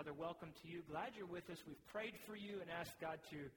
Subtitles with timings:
[0.00, 0.80] Another welcome to you.
[0.88, 1.60] Glad you're with us.
[1.68, 3.52] We've prayed for you and asked God to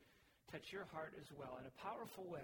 [0.51, 2.43] touch your heart as well in a powerful way.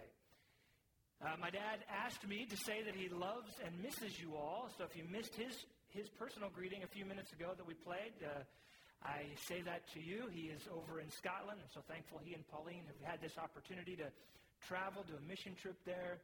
[1.20, 4.72] Uh, my dad asked me to say that he loves and misses you all.
[4.80, 5.52] So if you missed his,
[5.92, 8.40] his personal greeting a few minutes ago that we played, uh,
[9.04, 10.32] I say that to you.
[10.32, 11.60] He is over in Scotland.
[11.60, 14.08] I'm so thankful he and Pauline have had this opportunity to
[14.64, 16.24] travel, do a mission trip there,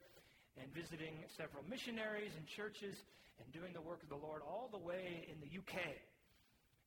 [0.56, 2.96] and visiting several missionaries and churches
[3.44, 5.76] and doing the work of the Lord all the way in the UK.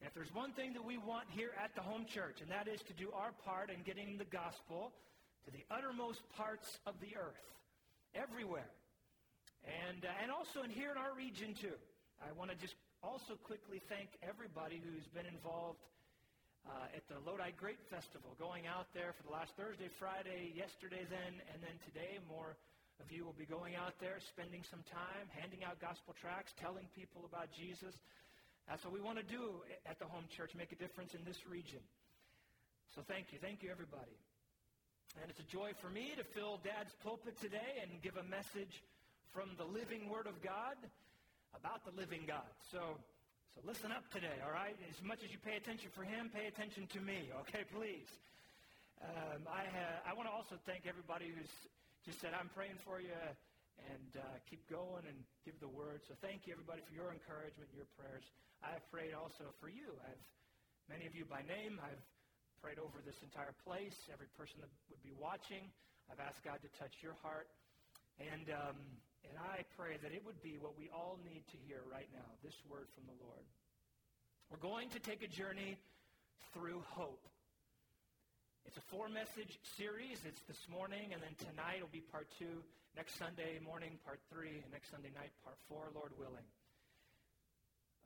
[0.01, 2.69] And if there's one thing that we want here at the home church, and that
[2.71, 4.93] is to do our part in getting the gospel
[5.45, 7.43] to the uttermost parts of the earth
[8.15, 8.71] everywhere.
[9.67, 11.75] And, uh, and also in here in our region, too.
[12.23, 15.83] I want to just also quickly thank everybody who's been involved
[16.67, 21.07] uh, at the Lodi Grape Festival, going out there for the last Thursday, Friday, yesterday
[21.11, 22.19] then, and then today.
[22.29, 22.59] More
[22.99, 26.87] of you will be going out there, spending some time, handing out gospel tracts, telling
[26.95, 27.95] people about Jesus.
[28.69, 31.41] That's what we want to do at the home church, make a difference in this
[31.49, 31.81] region.
[32.95, 33.39] So thank you.
[33.41, 34.13] Thank you, everybody.
[35.17, 38.85] And it's a joy for me to fill Dad's pulpit today and give a message
[39.33, 40.77] from the living Word of God
[41.57, 42.49] about the living God.
[42.69, 43.01] So,
[43.57, 44.77] so listen up today, all right?
[44.85, 48.13] As much as you pay attention for Him, pay attention to me, okay, please.
[49.01, 51.51] Um, I, ha- I want to also thank everybody who's
[52.05, 53.17] just said, I'm praying for you
[53.87, 56.03] and uh, keep going and give the word.
[56.07, 58.27] So thank you, everybody, for your encouragement, your prayers.
[58.63, 59.95] I've prayed also for you.
[60.03, 60.25] I've
[60.89, 61.77] many of you by name.
[61.85, 62.01] I've
[62.65, 65.69] prayed over this entire place, every person that would be watching.
[66.11, 67.47] I've asked God to touch your heart.
[68.19, 68.79] And, um,
[69.23, 72.27] and I pray that it would be what we all need to hear right now,
[72.43, 73.45] this word from the Lord.
[74.51, 75.77] We're going to take a journey
[76.57, 77.23] through hope.
[78.65, 80.19] It's a four message series.
[80.25, 82.65] It's this morning, and then tonight will be part two.
[82.97, 84.61] Next Sunday morning, part three.
[84.63, 86.47] And next Sunday night, part four, Lord willing.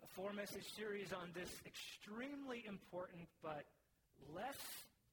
[0.03, 3.65] A four message series on this extremely important but
[4.35, 4.59] less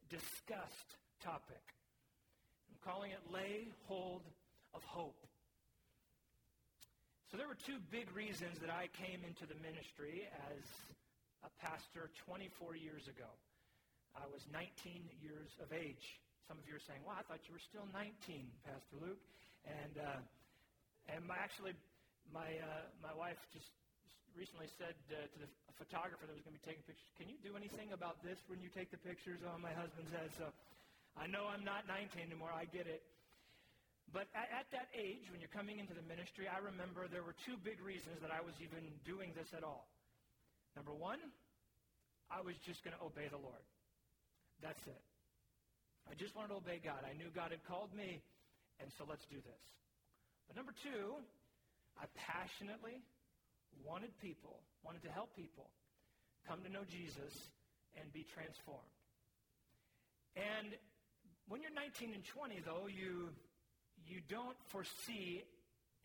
[0.10, 1.62] discussed topic.
[2.70, 4.24] I'm calling it Lay Hold
[4.74, 5.26] of Hope.
[7.30, 10.66] So there were two big reasons that I came into the ministry as
[11.46, 13.30] a pastor 24 years ago.
[14.18, 14.66] I was 19
[15.22, 16.18] years of age.
[16.50, 19.22] Some of you are saying, well, I thought you were still 19, Pastor Luke.
[19.68, 20.20] And, uh,
[21.12, 21.76] and my, actually,
[22.32, 23.68] my, uh, my wife just
[24.38, 27.40] recently said uh, to the photographer that was going to be taking pictures, can you
[27.42, 30.30] do anything about this when you take the pictures on my husband's head?
[30.38, 30.52] So
[31.18, 32.54] I know I'm not 19 anymore.
[32.54, 33.02] I get it.
[34.10, 37.38] But at, at that age, when you're coming into the ministry, I remember there were
[37.46, 39.86] two big reasons that I was even doing this at all.
[40.74, 41.22] Number one,
[42.30, 43.62] I was just going to obey the Lord.
[44.62, 45.04] That's it.
[46.10, 47.06] I just wanted to obey God.
[47.06, 48.22] I knew God had called me,
[48.80, 49.64] and so let's do this.
[50.48, 51.20] But number two,
[52.00, 53.04] I passionately
[53.86, 55.70] wanted people, wanted to help people
[56.48, 57.36] come to know Jesus
[58.00, 58.96] and be transformed.
[60.36, 60.74] And
[61.48, 63.30] when you're 19 and 20, though, you
[64.08, 65.44] you don't foresee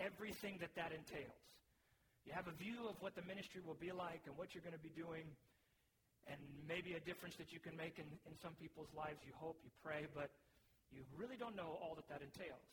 [0.02, 1.40] everything that that entails.
[2.26, 4.76] You have a view of what the ministry will be like and what you're going
[4.76, 5.28] to be doing,
[6.26, 9.20] and maybe a difference that you can make in, in some people's lives.
[9.22, 10.32] You hope, you pray, but
[10.92, 12.64] you really don't know all that that entails.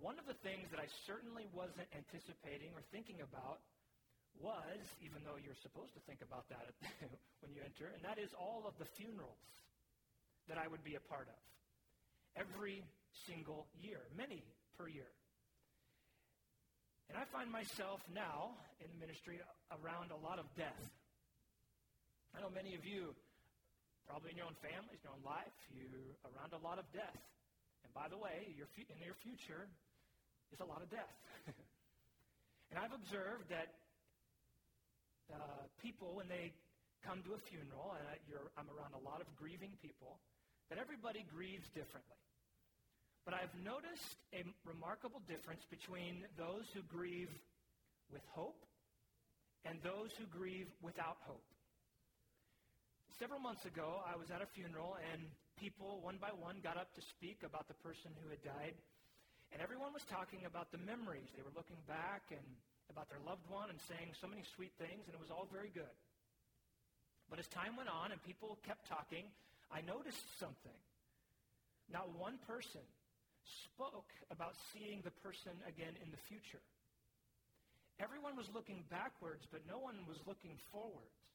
[0.00, 3.60] One of the things that I certainly wasn't anticipating or thinking about
[4.40, 6.72] was, even though you're supposed to think about that
[7.44, 9.44] when you enter, and that is all of the funerals
[10.48, 11.40] that I would be a part of.
[12.34, 12.82] Every
[13.28, 14.42] single year, many
[14.78, 15.12] per year.
[17.12, 19.36] And I find myself now in the ministry
[19.68, 20.80] around a lot of death.
[22.32, 23.12] I know many of you,
[24.06, 27.22] probably in your own families, your own life, you're around a lot of death.
[27.84, 29.66] And by the way, your in your future
[30.52, 31.16] is a lot of death.
[32.70, 33.72] and I've observed that
[35.32, 36.52] uh, people, when they
[37.02, 38.06] come to a funeral, and
[38.54, 40.20] I'm around a lot of grieving people,
[40.70, 42.20] that everybody grieves differently.
[43.24, 47.30] But I've noticed a remarkable difference between those who grieve
[48.10, 48.66] with hope
[49.64, 51.46] and those who grieve without hope.
[53.20, 55.20] Several months ago, I was at a funeral, and
[55.60, 58.72] people, one by one, got up to speak about the person who had died.
[59.52, 61.28] And everyone was talking about the memories.
[61.36, 62.44] They were looking back and
[62.88, 65.68] about their loved one and saying so many sweet things, and it was all very
[65.76, 65.92] good.
[67.28, 69.28] But as time went on and people kept talking,
[69.68, 70.76] I noticed something.
[71.92, 72.84] Not one person
[73.44, 76.64] spoke about seeing the person again in the future.
[78.00, 81.31] Everyone was looking backwards, but no one was looking forwards.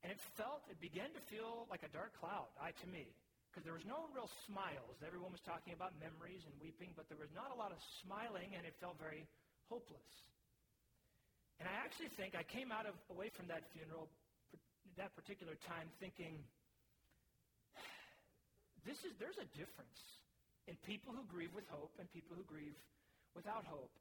[0.00, 3.12] And it felt, it began to feel like a dark cloud, I to me,
[3.52, 4.96] because there was no real smiles.
[5.04, 8.56] Everyone was talking about memories and weeping, but there was not a lot of smiling,
[8.56, 9.28] and it felt very
[9.68, 10.08] hopeless.
[11.60, 14.08] And I actually think I came out of away from that funeral,
[14.96, 16.40] that particular time, thinking,
[18.88, 20.00] this is there's a difference
[20.64, 22.76] in people who grieve with hope and people who grieve
[23.36, 23.92] without hope.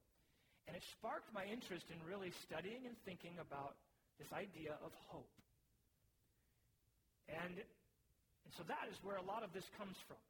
[0.67, 3.75] And it sparked my interest in really studying and thinking about
[4.15, 5.38] this idea of hope.
[7.29, 10.21] And, and so that is where a lot of this comes from.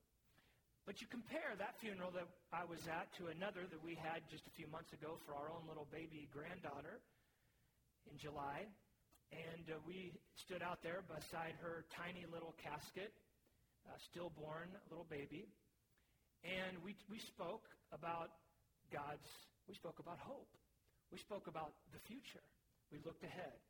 [0.89, 4.49] But you compare that funeral that I was at to another that we had just
[4.49, 6.97] a few months ago for our own little baby granddaughter
[8.09, 8.65] in July.
[9.29, 13.13] And uh, we stood out there beside her tiny little casket,
[13.85, 15.45] uh, stillborn little baby.
[16.41, 18.33] And we, we spoke about
[18.89, 19.29] God's,
[19.69, 20.49] we spoke about hope.
[21.13, 22.45] We spoke about the future.
[22.89, 23.61] We looked ahead.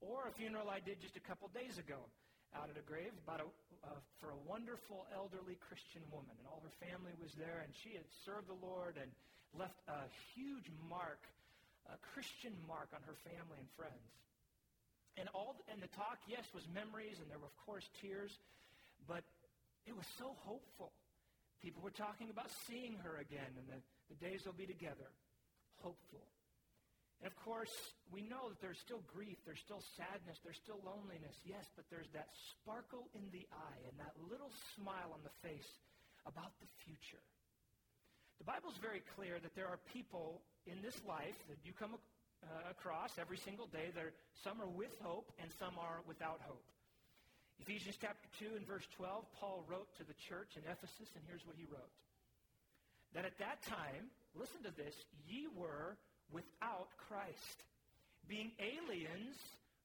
[0.00, 2.08] Or a funeral I did just a couple days ago
[2.56, 3.48] out at a grave about a,
[3.84, 6.32] uh, for a wonderful elderly Christian woman.
[6.38, 9.10] And all her family was there, and she had served the Lord and
[9.56, 11.20] left a huge mark,
[11.88, 14.08] a Christian mark on her family and friends.
[15.18, 18.30] And all and the talk, yes, was memories, and there were of course tears,
[19.10, 19.26] but
[19.86, 20.92] it was so hopeful.
[21.58, 23.80] People were talking about seeing her again, and the,
[24.14, 25.10] the days will be together.
[25.82, 26.22] Hopeful.
[27.18, 27.74] And of course,
[28.14, 32.06] we know that there's still grief, there's still sadness, there's still loneliness, yes, but there's
[32.14, 35.66] that sparkle in the eye and that little smile on the face
[36.26, 37.22] about the future.
[38.38, 42.70] The Bible's very clear that there are people in this life that you come uh,
[42.70, 43.90] across every single day.
[43.90, 44.14] There,
[44.46, 46.62] some are with hope and some are without hope.
[47.58, 51.42] Ephesians chapter 2 and verse 12, Paul wrote to the church in Ephesus, and here's
[51.42, 51.90] what he wrote.
[53.18, 54.94] That at that time, listen to this,
[55.26, 55.98] ye were
[56.32, 57.64] without Christ,
[58.28, 59.36] being aliens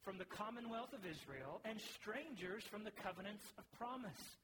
[0.04, 4.38] from the commonwealth of Israel and strangers from the covenants of promise,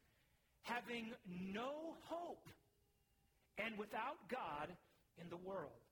[0.63, 2.47] having no hope
[3.57, 4.69] and without God
[5.19, 5.83] in the world.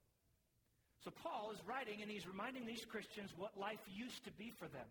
[1.04, 4.68] So Paul is writing and he's reminding these Christians what life used to be for
[4.68, 4.88] them.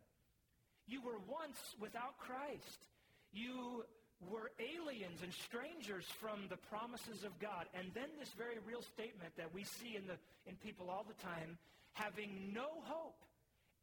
[0.86, 2.86] You were once without Christ.
[3.32, 3.84] You
[4.24, 7.68] were aliens and strangers from the promises of God.
[7.76, 10.16] And then this very real statement that we see in, the,
[10.48, 11.58] in people all the time,
[11.92, 13.20] having no hope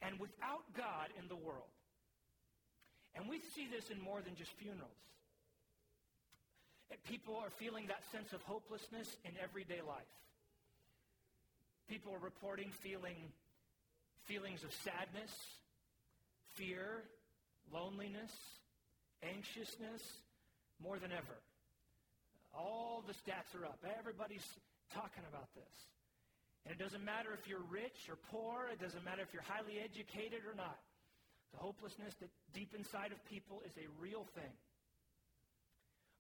[0.02, 1.70] and without God in the world.
[3.16, 4.98] And we see this in more than just funerals.
[7.10, 10.14] People are feeling that sense of hopelessness in everyday life.
[11.90, 13.18] People are reporting feeling
[14.26, 15.32] feelings of sadness,
[16.54, 17.04] fear,
[17.74, 18.32] loneliness,
[19.24, 20.04] anxiousness,
[20.82, 21.38] more than ever.
[22.54, 23.80] All the stats are up.
[23.98, 24.46] Everybody's
[24.94, 25.76] talking about this.
[26.66, 29.84] And it doesn't matter if you're rich or poor, it doesn't matter if you're highly
[29.84, 30.80] educated or not.
[31.52, 34.54] The hopelessness that deep inside of people is a real thing.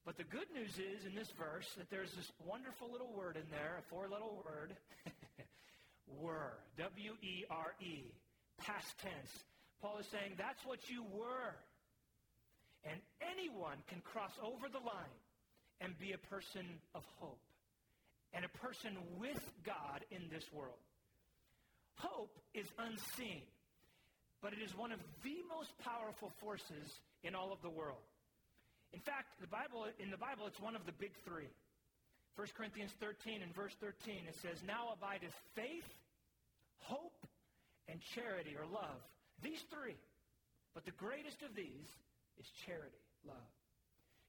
[0.05, 3.47] But the good news is in this verse that there's this wonderful little word in
[3.49, 4.75] there, a four letter word,
[6.19, 6.59] were.
[6.77, 8.11] W E R E.
[8.59, 9.31] Past tense.
[9.81, 11.55] Paul is saying that's what you were.
[12.85, 15.17] And anyone can cross over the line
[15.79, 17.39] and be a person of hope
[18.33, 20.81] and a person with God in this world.
[21.95, 23.45] Hope is unseen,
[24.41, 28.01] but it is one of the most powerful forces in all of the world.
[28.91, 31.49] In fact, the Bible, in the Bible, it's one of the big three.
[32.35, 35.85] 1 Corinthians 13 and verse 13, it says, Now abideth faith,
[36.81, 37.13] hope,
[37.87, 39.01] and charity or love.
[39.41, 39.97] These three.
[40.73, 41.89] But the greatest of these
[42.39, 43.51] is charity, love.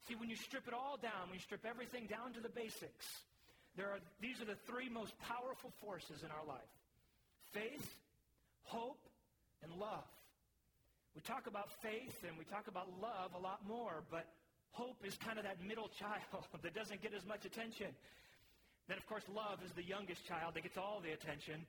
[0.08, 3.06] See, when you strip it all down, when you strip everything down to the basics,
[3.76, 6.72] there are, these are the three most powerful forces in our life
[7.52, 7.86] faith,
[8.64, 9.00] hope,
[9.62, 10.04] and love.
[11.14, 14.26] We talk about faith and we talk about love a lot more, but
[14.72, 17.94] hope is kind of that middle child that doesn't get as much attention.
[18.88, 21.64] Then, of course, love is the youngest child that gets all the attention.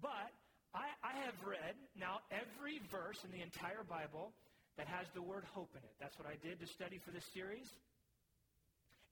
[0.00, 0.32] But
[0.72, 4.32] I, I have read now every verse in the entire Bible
[4.78, 5.94] that has the word hope in it.
[6.00, 7.66] That's what I did to study for this series.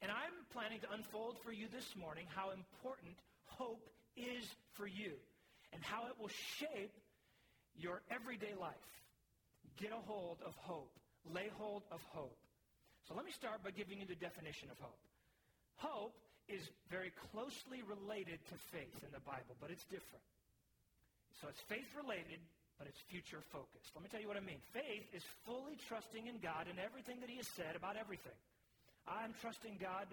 [0.01, 3.19] And I'm planning to unfold for you this morning how important
[3.59, 4.47] hope is
[4.79, 5.19] for you
[5.75, 6.95] and how it will shape
[7.75, 8.89] your everyday life.
[9.77, 10.95] Get a hold of hope.
[11.35, 12.39] Lay hold of hope.
[13.09, 15.03] So let me start by giving you the definition of hope.
[15.83, 16.15] Hope
[16.49, 20.23] is very closely related to faith in the Bible, but it's different.
[21.43, 22.39] So it's faith related,
[22.79, 23.93] but it's future focused.
[23.97, 24.61] Let me tell you what I mean.
[24.73, 28.37] Faith is fully trusting in God in everything that He has said about everything.
[29.09, 30.07] I'm trusting God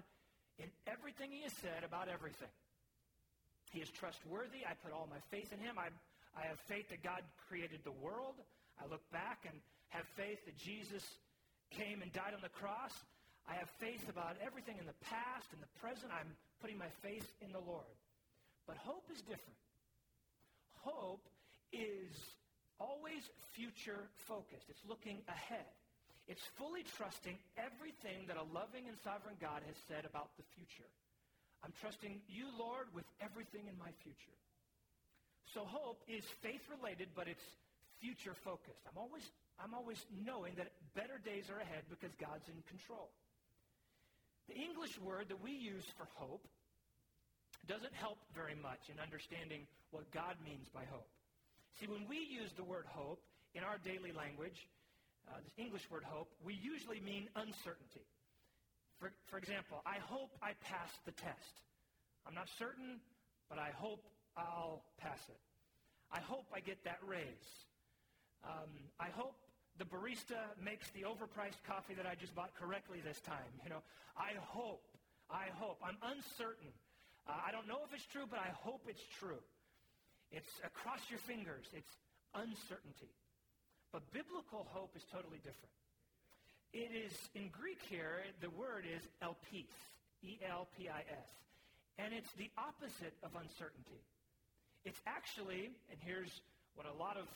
[0.60, 2.52] in everything He has said about everything.
[3.76, 4.64] He is trustworthy.
[4.64, 5.76] I put all my faith in Him.
[5.76, 5.92] I,
[6.38, 8.40] I have faith that God created the world.
[8.80, 9.56] I look back and
[9.90, 11.04] have faith that Jesus
[11.70, 12.94] came and died on the cross.
[13.50, 16.14] I have faith about everything in the past and the present.
[16.16, 17.98] I'm putting my faith in the Lord.
[18.66, 19.60] But hope is different.
[20.86, 21.28] Hope
[21.74, 22.14] is
[22.80, 23.22] always
[23.54, 24.70] future focused.
[24.70, 25.70] It's looking ahead.
[26.28, 30.88] It's fully trusting everything that a loving and sovereign God has said about the future.
[31.64, 34.38] I'm trusting you, Lord, with everything in my future.
[35.52, 37.44] So hope is faith related, but it's
[38.00, 38.84] future focused.
[38.88, 39.24] I'm always,
[39.60, 43.12] I'm always knowing that better days are ahead because God's in control.
[44.48, 46.44] The English word that we use for hope
[47.68, 51.08] doesn't help very much in understanding what God means by hope.
[51.80, 53.22] See, when we use the word hope
[53.56, 54.68] in our daily language,
[55.28, 58.06] uh, this English word hope, we usually mean uncertainty.
[59.00, 61.64] For, for example, I hope I pass the test.
[62.28, 63.02] I'm not certain,
[63.50, 64.06] but I hope
[64.38, 65.40] I'll pass it.
[66.12, 67.50] I hope I get that raise.
[68.44, 69.36] Um, I hope
[69.80, 73.50] the barista makes the overpriced coffee that I just bought correctly this time.
[73.64, 73.82] You know,
[74.16, 74.86] I hope,
[75.30, 75.82] I hope.
[75.82, 76.70] I'm uncertain.
[77.28, 79.42] Uh, I don't know if it's true, but I hope it's true.
[80.34, 81.70] It's across your fingers.
[81.78, 81.96] It's
[82.34, 83.14] uncertainty.
[83.94, 85.70] But biblical hope is totally different.
[86.74, 89.70] It is, in Greek here, the word is elpis,
[90.26, 91.30] E-L-P-I-S.
[92.02, 94.02] And it's the opposite of uncertainty.
[94.84, 96.42] It's actually, and here's
[96.74, 97.30] what a lot of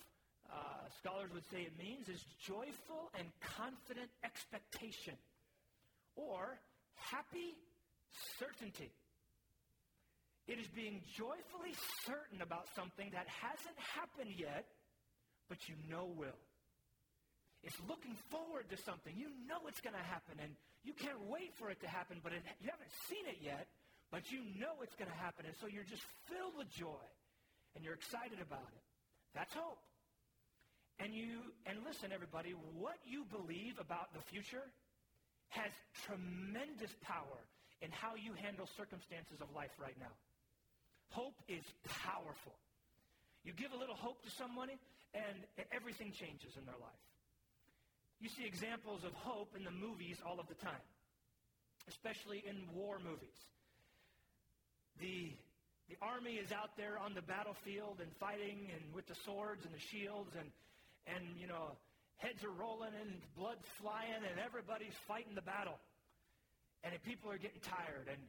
[0.50, 5.14] uh, scholars would say it means is joyful and confident expectation
[6.16, 6.58] or
[6.96, 7.54] happy
[8.40, 8.90] certainty.
[10.48, 11.76] It is being joyfully
[12.08, 14.64] certain about something that hasn't happened yet,
[15.52, 16.40] but you know will.
[17.68, 19.12] It's looking forward to something.
[19.20, 20.56] You know it's going to happen, and
[20.88, 23.68] you can't wait for it to happen, but it, you haven't seen it yet,
[24.08, 27.04] but you know it's going to happen, and so you're just filled with joy,
[27.76, 28.84] and you're excited about it.
[29.36, 29.84] That's hope.
[31.04, 34.64] And you, and listen, everybody, what you believe about the future
[35.52, 35.70] has
[36.08, 37.44] tremendous power
[37.82, 40.16] in how you handle circumstances of life right now.
[41.10, 41.64] Hope is
[42.04, 42.54] powerful.
[43.44, 44.76] You give a little hope to somebody,
[45.14, 47.04] and everything changes in their life.
[48.20, 50.86] You see examples of hope in the movies all of the time,
[51.88, 53.38] especially in war movies.
[55.00, 55.32] The,
[55.88, 59.74] the army is out there on the battlefield and fighting and with the swords and
[59.74, 60.50] the shields and
[61.08, 61.72] and, you know,
[62.18, 65.80] heads are rolling and blood's flying and everybody's fighting the battle.
[66.84, 68.20] And people are getting tired and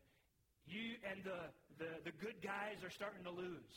[0.70, 1.40] you and the,
[1.80, 3.76] the, the good guys are starting to lose.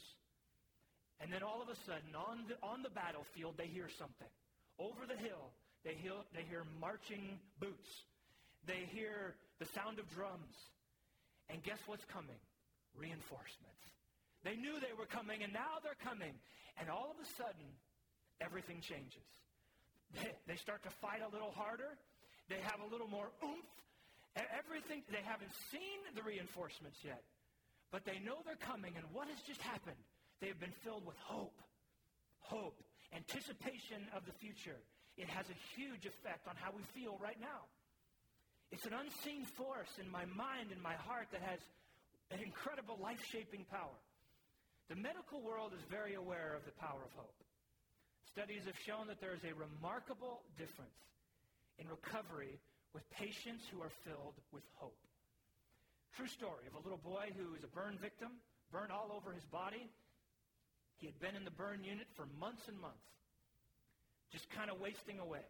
[1.21, 4.31] And then all of a sudden, on the, on the battlefield, they hear something.
[4.79, 5.53] Over the hill,
[5.85, 7.89] they hear, they hear marching boots.
[8.65, 10.57] They hear the sound of drums.
[11.49, 12.41] And guess what's coming?
[12.97, 13.85] Reinforcements.
[14.43, 16.33] They knew they were coming, and now they're coming.
[16.81, 17.69] And all of a sudden,
[18.41, 19.27] everything changes.
[20.17, 21.93] They, they start to fight a little harder.
[22.49, 23.69] They have a little more oomph.
[24.35, 27.23] Everything, they haven't seen the reinforcements yet,
[27.91, 28.95] but they know they're coming.
[28.95, 29.99] And what has just happened?
[30.39, 31.59] They have been filled with hope.
[32.39, 32.79] Hope.
[33.11, 34.79] Anticipation of the future.
[35.19, 37.67] It has a huge effect on how we feel right now.
[38.71, 41.59] It's an unseen force in my mind and my heart that has
[42.31, 43.99] an incredible life shaping power.
[44.87, 47.35] The medical world is very aware of the power of hope.
[48.31, 50.95] Studies have shown that there is a remarkable difference
[51.79, 52.55] in recovery
[52.93, 54.97] with patients who are filled with hope.
[56.15, 58.29] True story of a little boy who is a burn victim,
[58.71, 59.87] burned all over his body.
[60.97, 63.07] He had been in the burn unit for months and months,
[64.31, 65.47] just kind of wasting away.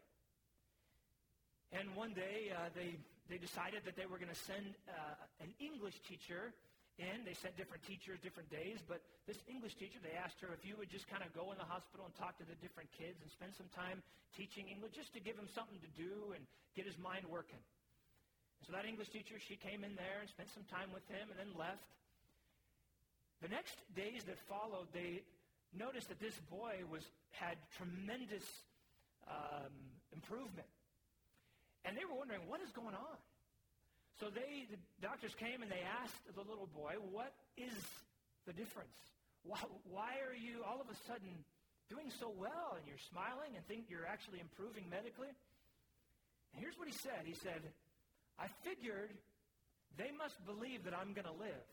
[1.74, 2.96] And one day uh, they,
[3.30, 6.54] they decided that they were going to send uh, an English teacher
[7.00, 7.24] in.
[7.24, 10.76] They sent different teachers different days, but this English teacher, they asked her if you
[10.76, 13.30] would just kind of go in the hospital and talk to the different kids and
[13.32, 14.04] spend some time
[14.36, 16.44] teaching English just to give him something to do and
[16.76, 17.60] get his mind working.
[18.60, 21.32] And so that English teacher, she came in there and spent some time with him
[21.32, 21.88] and then left.
[23.42, 25.26] The next days that followed, they
[25.74, 28.46] noticed that this boy was had tremendous
[29.26, 29.74] um,
[30.14, 30.68] improvement.
[31.86, 33.18] And they were wondering, what is going on?
[34.20, 37.74] So they, the doctors came and they asked the little boy, what is
[38.46, 38.98] the difference?
[39.44, 41.34] Why, why are you all of a sudden
[41.90, 45.34] doing so well and you're smiling and think you're actually improving medically?
[46.54, 47.26] And here's what he said.
[47.26, 47.66] He said,
[48.38, 49.10] I figured
[49.98, 51.66] they must believe that I'm going to live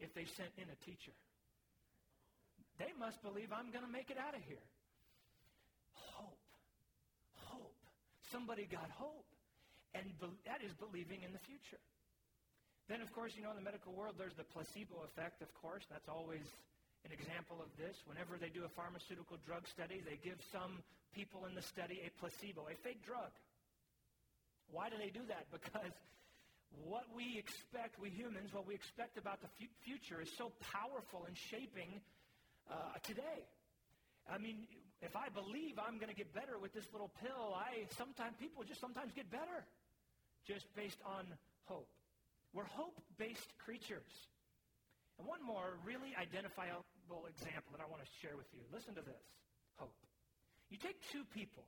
[0.00, 1.14] if they sent in a teacher.
[2.78, 4.64] They must believe I'm going to make it out of here.
[6.16, 6.40] Hope.
[7.48, 7.76] Hope.
[8.30, 9.31] Somebody got hope.
[9.94, 11.80] And be- that is believing in the future.
[12.88, 15.84] Then, of course, you know, in the medical world, there's the placebo effect, of course.
[15.88, 16.42] That's always
[17.04, 17.94] an example of this.
[18.06, 20.82] Whenever they do a pharmaceutical drug study, they give some
[21.14, 23.30] people in the study a placebo, a fake drug.
[24.72, 25.46] Why do they do that?
[25.52, 25.92] Because
[26.88, 31.28] what we expect, we humans, what we expect about the f- future is so powerful
[31.28, 32.00] in shaping
[32.70, 33.44] uh, today.
[34.24, 34.64] I mean,
[35.02, 38.64] if I believe I'm going to get better with this little pill, I sometimes people
[38.64, 39.66] just sometimes get better
[40.46, 41.24] just based on
[41.64, 41.88] hope.
[42.52, 44.12] We're hope-based creatures.
[45.18, 46.84] And one more really identifiable
[47.28, 48.60] example that I want to share with you.
[48.72, 49.24] Listen to this.
[49.76, 49.94] Hope.
[50.68, 51.64] You take two people.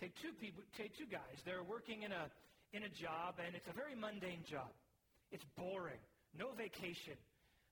[0.00, 1.42] Take two people, take two guys.
[1.44, 2.30] They're working in a
[2.72, 4.70] in a job and it's a very mundane job.
[5.32, 5.98] It's boring.
[6.38, 7.18] No vacation.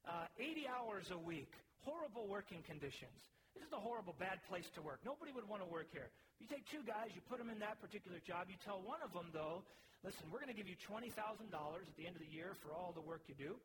[0.02, 1.52] Uh, 80 hours a week.
[1.84, 3.20] Horrible working conditions.
[3.56, 5.00] This is a horrible, bad place to work.
[5.00, 6.12] Nobody would want to work here.
[6.36, 8.52] You take two guys, you put them in that particular job.
[8.52, 9.64] You tell one of them, though,
[10.04, 12.92] listen, we're going to give you $20,000 at the end of the year for all
[12.92, 13.56] the work you do.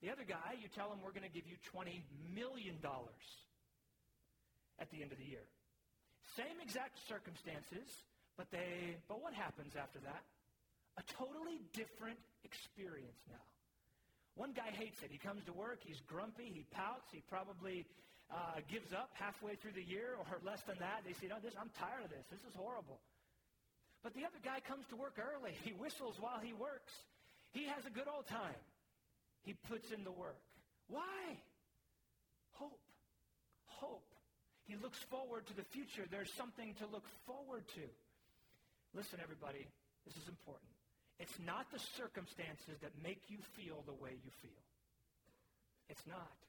[0.00, 2.00] The other guy, you tell him we're going to give you $20
[2.32, 2.80] million
[4.80, 5.44] at the end of the year.
[6.36, 7.84] Same exact circumstances,
[8.36, 10.24] but they but what happens after that?
[10.96, 13.44] A totally different experience now.
[14.36, 15.08] One guy hates it.
[15.08, 17.86] He comes to work, he's grumpy, he pouts, he probably
[18.30, 21.06] uh, gives up halfway through the year or less than that.
[21.06, 22.26] They say, no, this, I'm tired of this.
[22.30, 22.98] This is horrible.
[24.02, 25.54] But the other guy comes to work early.
[25.62, 26.92] He whistles while he works.
[27.50, 28.60] He has a good old time.
[29.42, 30.38] He puts in the work.
[30.88, 31.38] Why?
[32.58, 32.82] Hope.
[33.66, 34.10] Hope.
[34.66, 36.06] He looks forward to the future.
[36.10, 37.86] There's something to look forward to.
[38.94, 39.66] Listen, everybody,
[40.06, 40.70] this is important.
[41.18, 44.62] It's not the circumstances that make you feel the way you feel.
[45.88, 46.45] It's not.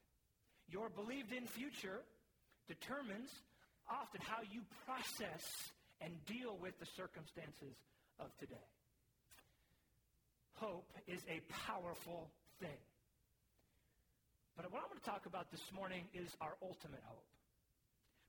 [0.68, 2.00] Your believed in future
[2.68, 3.30] determines
[3.88, 5.44] often how you process
[6.00, 7.74] and deal with the circumstances
[8.20, 8.68] of today.
[10.60, 12.28] Hope is a powerful
[12.60, 12.82] thing.
[14.56, 17.30] But what I'm going to talk about this morning is our ultimate hope.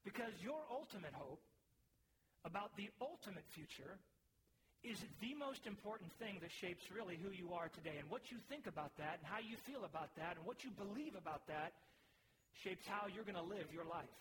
[0.06, 1.42] Because your ultimate hope
[2.46, 3.98] about the ultimate future
[4.86, 8.00] is the most important thing that shapes really who you are today.
[8.00, 10.72] And what you think about that and how you feel about that and what you
[10.72, 11.76] believe about that
[12.64, 14.20] shapes how you're going to live your life.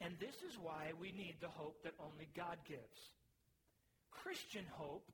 [0.00, 2.98] And this is why we need the hope that only God gives.
[4.10, 5.06] Christian hope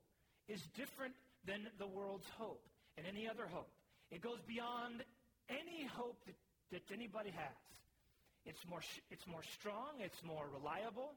[0.47, 1.13] is different
[1.45, 2.65] than the world's hope
[2.97, 3.69] and any other hope.
[4.11, 5.03] It goes beyond
[5.49, 6.35] any hope that,
[6.71, 7.57] that anybody has.
[8.45, 11.13] It's more, it's more strong, it's more reliable.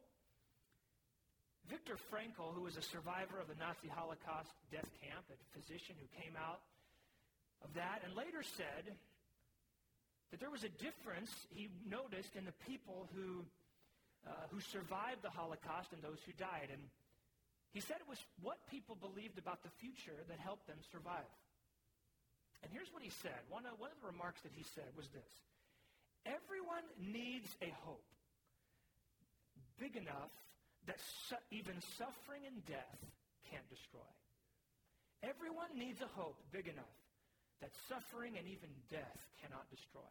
[1.70, 6.08] Viktor Frankl, who was a survivor of the Nazi Holocaust death camp, a physician who
[6.20, 6.60] came out
[7.62, 8.92] of that and later said
[10.32, 13.44] that there was a difference he noticed in the people who,
[14.24, 16.72] uh, who survived the Holocaust and those who died.
[16.72, 16.80] And
[17.76, 21.28] he said it was what people believed about the future that helped them survive.
[22.64, 23.36] And here's what he said.
[23.52, 25.32] One of, one of the remarks that he said was this.
[26.24, 28.08] Everyone needs a hope
[29.76, 30.32] big enough
[30.88, 30.96] that
[31.28, 33.00] su- even suffering and death
[33.52, 34.08] can't destroy.
[35.20, 37.01] Everyone needs a hope big enough
[37.62, 40.10] that suffering and even death cannot destroy.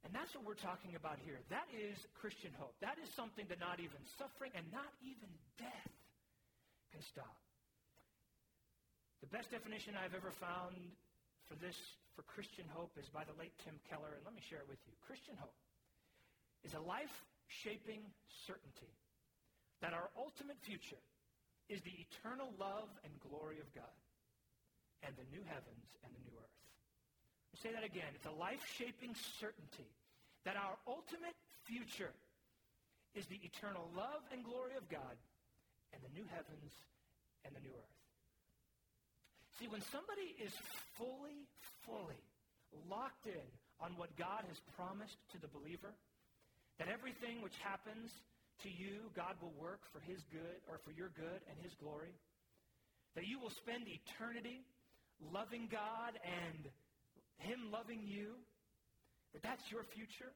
[0.00, 1.36] And that's what we're talking about here.
[1.52, 2.72] That is Christian hope.
[2.80, 5.28] That is something that not even suffering and not even
[5.60, 5.92] death
[6.96, 7.36] can stop.
[9.20, 10.80] The best definition I've ever found
[11.44, 11.76] for this,
[12.16, 14.80] for Christian hope, is by the late Tim Keller, and let me share it with
[14.88, 14.96] you.
[15.04, 15.60] Christian hope
[16.64, 17.12] is a life
[17.60, 18.00] shaping
[18.48, 18.96] certainty
[19.84, 21.04] that our ultimate future
[21.68, 23.92] is the eternal love and glory of God
[25.02, 26.60] and the new heavens and the new earth
[27.60, 28.08] say that again.
[28.16, 29.92] It's a life-shaping certainty
[30.48, 31.36] that our ultimate
[31.68, 32.16] future
[33.12, 35.16] is the eternal love and glory of God
[35.92, 36.72] and the new heavens
[37.44, 37.96] and the new earth.
[39.60, 40.56] See, when somebody is
[40.96, 41.44] fully,
[41.84, 42.24] fully
[42.88, 43.44] locked in
[43.76, 45.92] on what God has promised to the believer,
[46.80, 48.08] that everything which happens
[48.64, 52.16] to you, God will work for his good or for your good and his glory,
[53.12, 54.64] that you will spend eternity
[55.32, 56.68] loving God and
[57.38, 58.36] him loving you,
[59.32, 60.32] that that's your future,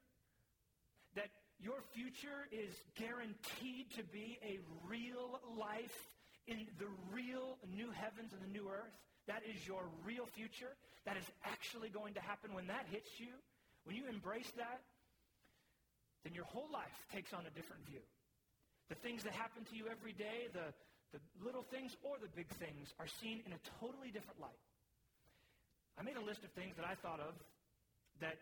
[1.17, 1.29] that
[1.61, 6.11] your future is guaranteed to be a real life
[6.47, 8.93] in the real new heavens and the new earth.
[9.27, 10.77] That is your real future.
[11.07, 13.33] That is actually going to happen when that hits you.
[13.85, 14.81] When you embrace that,
[16.25, 18.01] then your whole life takes on a different view.
[18.89, 20.73] The things that happen to you every day, the,
[21.13, 24.61] the little things or the big things are seen in a totally different light.
[25.99, 27.35] I made a list of things that I thought of
[28.21, 28.39] that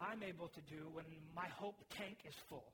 [0.00, 1.04] I'm able to do when
[1.34, 2.72] my hope tank is full.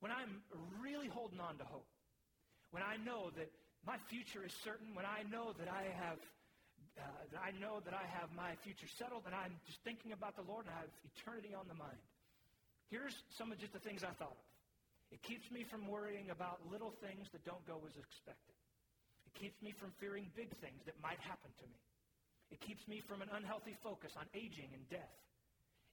[0.00, 0.42] When I'm
[0.82, 1.86] really holding on to hope.
[2.70, 3.50] When I know that
[3.86, 4.94] my future is certain.
[4.94, 6.18] When I know that I have
[6.98, 10.36] uh, that I know that I have my future settled and I'm just thinking about
[10.36, 11.96] the Lord and I have eternity on the mind.
[12.92, 14.48] Here's some of just the things I thought of.
[15.08, 18.56] It keeps me from worrying about little things that don't go as expected.
[19.24, 21.80] It keeps me from fearing big things that might happen to me.
[22.52, 25.16] It keeps me from an unhealthy focus on aging and death.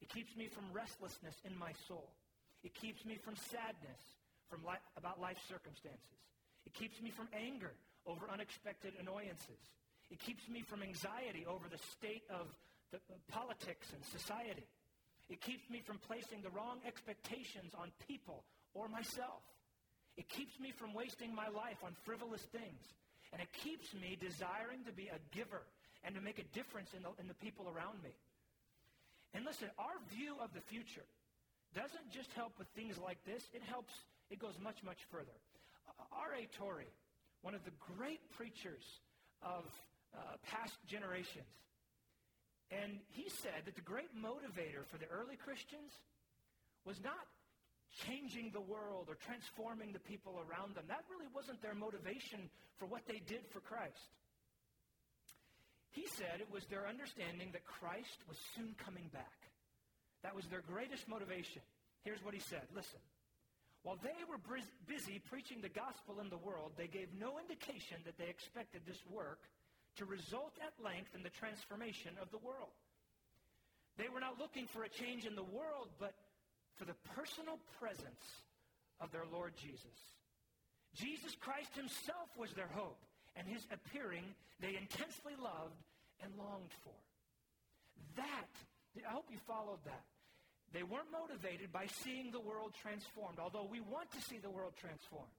[0.04, 2.12] It keeps me from restlessness in my soul.
[2.64, 4.04] It keeps me from sadness
[4.52, 6.20] from li- about life circumstances.
[6.66, 7.72] It keeps me from anger
[8.06, 9.64] over unexpected annoyances.
[10.12, 12.52] It keeps me from anxiety over the state of
[12.92, 14.68] the, uh, politics and society.
[15.30, 18.44] It keeps me from placing the wrong expectations on people
[18.74, 19.48] or myself.
[20.18, 22.84] It keeps me from wasting my life on frivolous things.
[23.32, 25.62] And it keeps me desiring to be a giver
[26.04, 28.14] and to make a difference in the, in the people around me.
[29.34, 31.06] And listen, our view of the future
[31.76, 33.94] doesn't just help with things like this, it helps,
[34.32, 35.36] it goes much, much further.
[36.12, 36.50] R.A.
[36.58, 36.90] Torrey,
[37.42, 38.82] one of the great preachers
[39.44, 39.66] of
[40.16, 41.50] uh, past generations,
[42.72, 45.94] and he said that the great motivator for the early Christians
[46.86, 47.26] was not
[48.06, 50.86] changing the world or transforming the people around them.
[50.88, 54.14] That really wasn't their motivation for what they did for Christ.
[55.92, 59.50] He said it was their understanding that Christ was soon coming back.
[60.22, 61.62] That was their greatest motivation.
[62.04, 63.00] Here's what he said listen.
[63.84, 64.40] While they were
[64.88, 69.00] busy preaching the gospel in the world, they gave no indication that they expected this
[69.10, 69.40] work
[69.96, 72.76] to result at length in the transformation of the world.
[73.98, 76.14] They were not looking for a change in the world, but
[76.76, 78.24] for the personal presence
[79.00, 79.96] of their Lord Jesus.
[80.96, 83.00] Jesus Christ himself was their hope
[83.40, 84.28] and his appearing
[84.60, 85.80] they intensely loved
[86.20, 87.00] and longed for.
[88.20, 88.52] That,
[89.00, 90.04] I hope you followed that.
[90.76, 94.76] They weren't motivated by seeing the world transformed, although we want to see the world
[94.78, 95.32] transformed.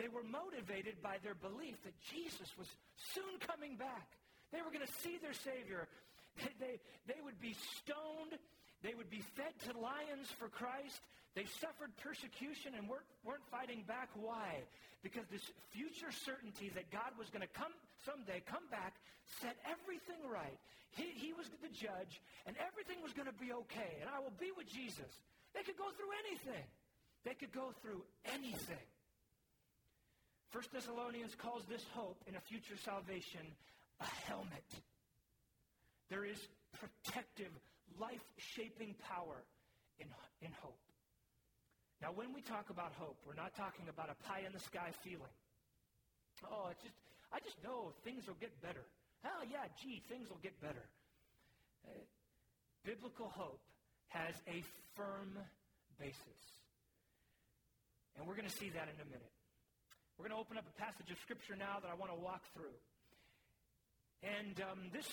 [0.00, 2.66] They were motivated by their belief that Jesus was
[3.12, 4.08] soon coming back.
[4.50, 5.86] They were going to see their Savior.
[6.32, 6.74] They, they,
[7.12, 8.40] they would be stoned.
[8.82, 11.00] They would be fed to lions for Christ.
[11.34, 14.10] They suffered persecution and weren't, weren't fighting back.
[14.18, 14.60] Why?
[15.00, 17.72] Because this future certainty that God was going to come
[18.04, 18.98] someday, come back,
[19.40, 20.58] set everything right.
[20.98, 24.34] He, he was the judge, and everything was going to be okay, and I will
[24.36, 25.08] be with Jesus.
[25.54, 26.66] They could go through anything.
[27.24, 28.86] They could go through anything.
[30.50, 33.40] First Thessalonians calls this hope in a future salvation
[34.00, 34.68] a helmet.
[36.10, 36.36] There is
[36.76, 37.52] protective,
[38.00, 39.44] life-shaping power
[39.98, 40.06] in,
[40.40, 40.78] in hope.
[42.00, 44.90] Now, when we talk about hope, we're not talking about a pie in the sky
[45.04, 45.34] feeling.
[46.42, 46.98] Oh, it's just,
[47.30, 48.82] I just know things will get better.
[49.24, 50.82] Oh, yeah, gee, things will get better.
[51.86, 52.02] Uh,
[52.84, 53.62] biblical hope
[54.08, 54.66] has a
[54.98, 55.38] firm
[56.00, 56.40] basis.
[58.18, 59.32] And we're going to see that in a minute.
[60.18, 62.42] We're going to open up a passage of Scripture now that I want to walk
[62.52, 62.74] through.
[64.22, 65.06] And um, this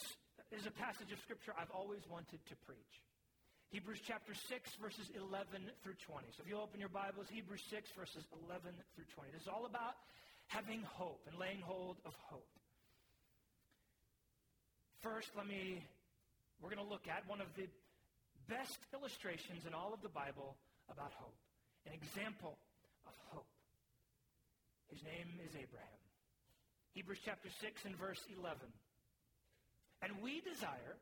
[0.52, 2.96] is a passage of Scripture I've always wanted to preach.
[3.70, 4.50] Hebrews chapter 6,
[4.82, 6.26] verses 11 through 20.
[6.34, 9.30] So if you open your Bibles, Hebrews 6, verses 11 through 20.
[9.30, 9.94] This is all about
[10.50, 12.50] having hope and laying hold of hope.
[15.06, 15.86] First, let me,
[16.58, 17.70] we're going to look at one of the
[18.50, 20.58] best illustrations in all of the Bible
[20.90, 21.38] about hope,
[21.86, 22.58] an example
[23.06, 23.54] of hope.
[24.90, 26.02] His name is Abraham.
[26.98, 28.58] Hebrews chapter 6 and verse 11.
[30.02, 30.96] And we desire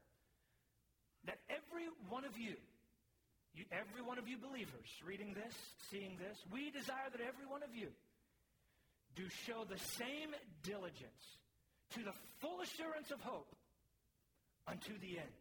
[1.26, 2.56] that every one of you,
[3.54, 5.54] you, every one of you believers reading this,
[5.92, 7.90] seeing this, we desire that every one of you
[9.16, 10.34] do show the same
[10.64, 11.24] diligence
[11.94, 13.50] to the full assurance of hope
[14.68, 15.38] unto the end.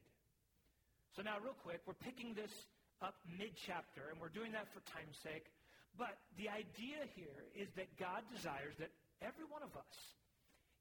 [1.17, 2.53] So now, real quick, we're picking this
[3.01, 5.49] up mid-chapter, and we're doing that for time's sake.
[5.97, 9.97] But the idea here is that God desires that every one of us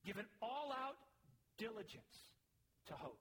[0.04, 1.00] give an all-out
[1.58, 2.16] diligence
[2.88, 3.20] to hope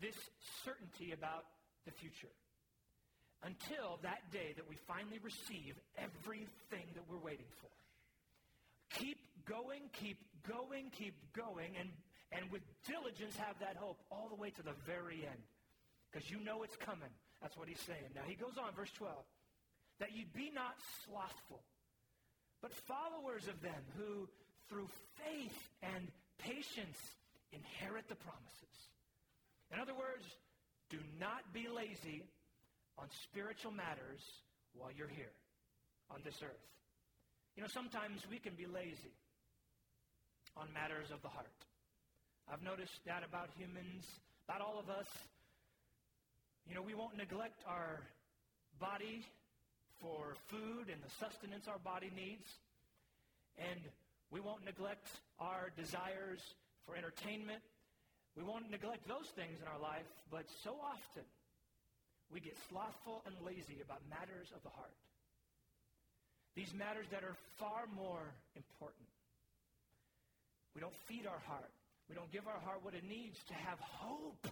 [0.00, 0.16] this
[0.64, 1.44] certainty about
[1.86, 2.32] the future
[3.44, 7.70] until that day that we finally receive everything that we're waiting for.
[8.98, 11.88] Keep going, keep going, keep going, and,
[12.32, 15.42] and with diligence have that hope all the way to the very end.
[16.10, 17.10] Because you know it's coming.
[17.42, 18.14] That's what he's saying.
[18.14, 19.12] Now he goes on, verse 12.
[20.00, 21.62] That you be not slothful,
[22.62, 24.28] but followers of them who
[24.68, 24.88] through
[25.20, 26.98] faith and patience
[27.54, 28.76] inherit the promises.
[29.72, 30.24] In other words,
[30.90, 32.22] do not be lazy
[32.98, 34.20] on spiritual matters
[34.74, 35.32] while you're here
[36.10, 36.66] on this earth.
[37.56, 39.14] You know, sometimes we can be lazy.
[40.56, 41.50] on matters of the heart.
[42.50, 44.04] I've noticed that about humans,
[44.48, 45.06] about all of us.
[46.68, 48.00] You know, we won't neglect our
[48.78, 49.24] body
[50.00, 52.46] for food and the sustenance our body needs.
[53.58, 53.80] And
[54.30, 56.40] we won't neglect our desires
[56.86, 57.62] for entertainment.
[58.36, 61.24] We won't neglect those things in our life, but so often
[62.32, 64.96] we get slothful and lazy about matters of the heart.
[66.54, 68.22] These matters that are far more
[68.54, 69.06] important.
[70.74, 71.70] We don't feed our heart.
[72.08, 74.46] We don't give our heart what it needs to have hope,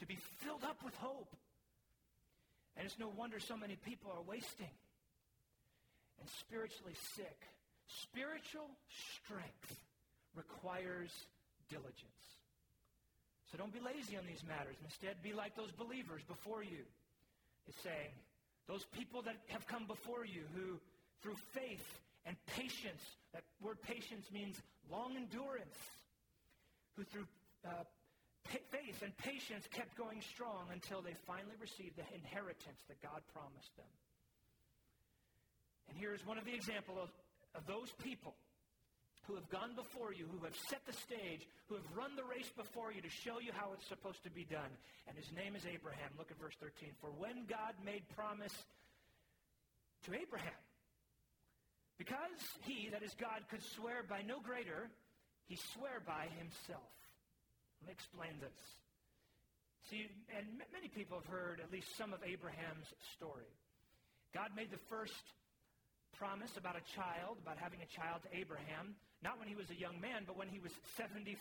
[0.00, 1.34] to be filled up with hope.
[2.76, 4.72] And it's no wonder so many people are wasting
[6.20, 7.40] and spiritually sick.
[7.88, 8.68] Spiritual
[9.24, 9.80] strength
[10.36, 11.10] requires
[11.68, 12.22] diligence.
[13.50, 14.76] So don't be lazy on these matters.
[14.84, 16.84] Instead, be like those believers before you.
[17.66, 18.14] It's saying,
[18.68, 20.78] those people that have come before you who,
[21.22, 21.86] through faith
[22.26, 24.56] and patience, that word patience means
[24.90, 25.78] long endurance,
[26.96, 27.26] who through
[27.64, 27.86] uh,
[28.46, 33.74] faith and patience kept going strong until they finally received the inheritance that God promised
[33.76, 33.90] them.
[35.88, 37.10] And here's one of the examples of,
[37.54, 38.34] of those people
[39.26, 42.50] who have gone before you, who have set the stage, who have run the race
[42.56, 44.70] before you to show you how it's supposed to be done.
[45.06, 46.14] And his name is Abraham.
[46.18, 46.94] Look at verse 13.
[47.00, 48.54] For when God made promise
[50.06, 50.62] to Abraham,
[51.98, 54.90] because he, that is God, could swear by no greater,
[55.48, 56.92] he swore by himself.
[57.82, 58.60] Let me explain this.
[59.90, 63.50] See, and many people have heard at least some of Abraham's story.
[64.34, 65.14] God made the first
[66.14, 69.78] promise about a child, about having a child to Abraham, not when he was a
[69.78, 71.34] young man, but when he was 75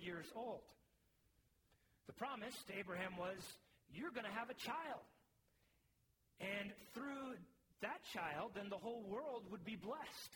[0.00, 0.64] years old.
[2.06, 3.38] The promise to Abraham was,
[3.92, 5.04] You're going to have a child.
[6.40, 7.36] And through
[7.82, 10.32] that child, then the whole world would be blessed.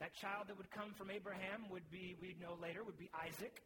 [0.00, 3.62] That child that would come from Abraham would be, we'd know later, would be Isaac.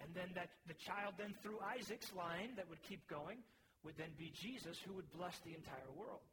[0.00, 3.38] And then that the child then through Isaac's line that would keep going
[3.84, 6.24] would then be Jesus who would bless the entire world.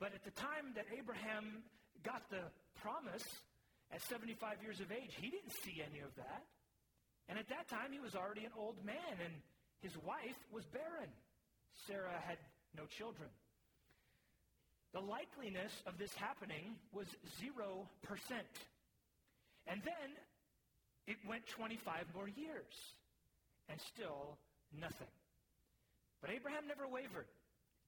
[0.00, 1.62] But at the time that Abraham
[2.02, 2.40] got the
[2.80, 3.24] promise
[3.92, 6.42] at 75 years of age, he didn't see any of that.
[7.28, 9.34] And at that time, he was already an old man, and
[9.82, 11.12] his wife was barren.
[11.86, 12.38] Sarah had
[12.76, 13.28] no children.
[14.92, 17.06] The likeliness of this happening was
[17.38, 17.54] 0%.
[19.66, 20.10] And then
[21.06, 22.74] it went 25 more years
[23.68, 24.38] and still
[24.80, 25.12] nothing.
[26.20, 27.26] But Abraham never wavered.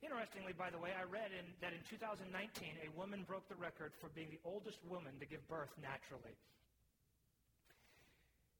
[0.02, 3.94] Interestingly, by the way, I read in, that in 2019, a woman broke the record
[4.02, 6.34] for being the oldest woman to give birth naturally.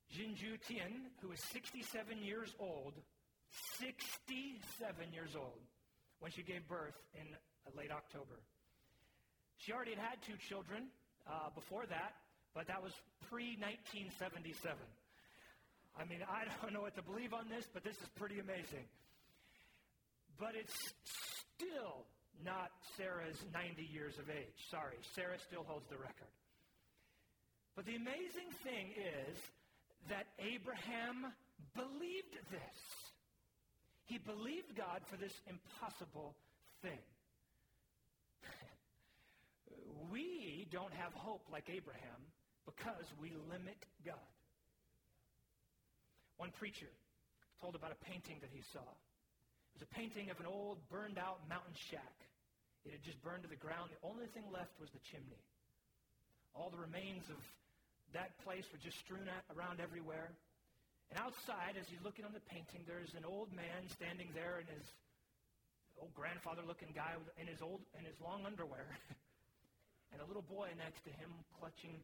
[0.07, 1.83] Jinju Tian, who was 67
[2.23, 2.95] years old,
[3.75, 4.39] 67
[5.11, 5.59] years old,
[6.23, 7.27] when she gave birth in
[7.75, 8.39] late October.
[9.57, 10.87] She already had had two children
[11.27, 12.15] uh, before that,
[12.55, 12.93] but that was
[13.27, 14.79] pre 1977.
[15.99, 18.87] I mean, I don't know what to believe on this, but this is pretty amazing.
[20.39, 20.75] But it's
[21.55, 22.05] still
[22.43, 24.57] not Sarah's 90 years of age.
[24.69, 26.31] Sorry, Sarah still holds the record.
[27.75, 29.37] But the amazing thing is
[30.09, 31.33] that Abraham
[31.75, 32.79] believed this.
[34.05, 36.35] He believed God for this impossible
[36.81, 36.99] thing.
[40.11, 42.21] we don't have hope like Abraham
[42.65, 44.15] because we limit God.
[46.37, 46.91] One preacher
[47.61, 48.83] told about a painting that he saw.
[49.73, 52.17] It was a painting of an old, burned out mountain shack.
[52.85, 53.89] It had just burned to the ground.
[53.89, 55.41] The only thing left was the chimney.
[56.53, 57.41] All the remains of
[58.13, 59.25] that place were just strewn
[59.57, 60.29] around everywhere.
[61.09, 64.67] And outside, as he's looking on the painting, there's an old man standing there in
[64.69, 64.85] his
[65.97, 68.85] old grandfather-looking guy in his old in his long underwear,
[70.13, 72.01] and a little boy next to him clutching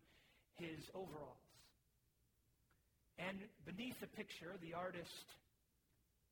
[0.58, 1.42] his overalls.
[3.18, 5.28] And beneath the picture, the artist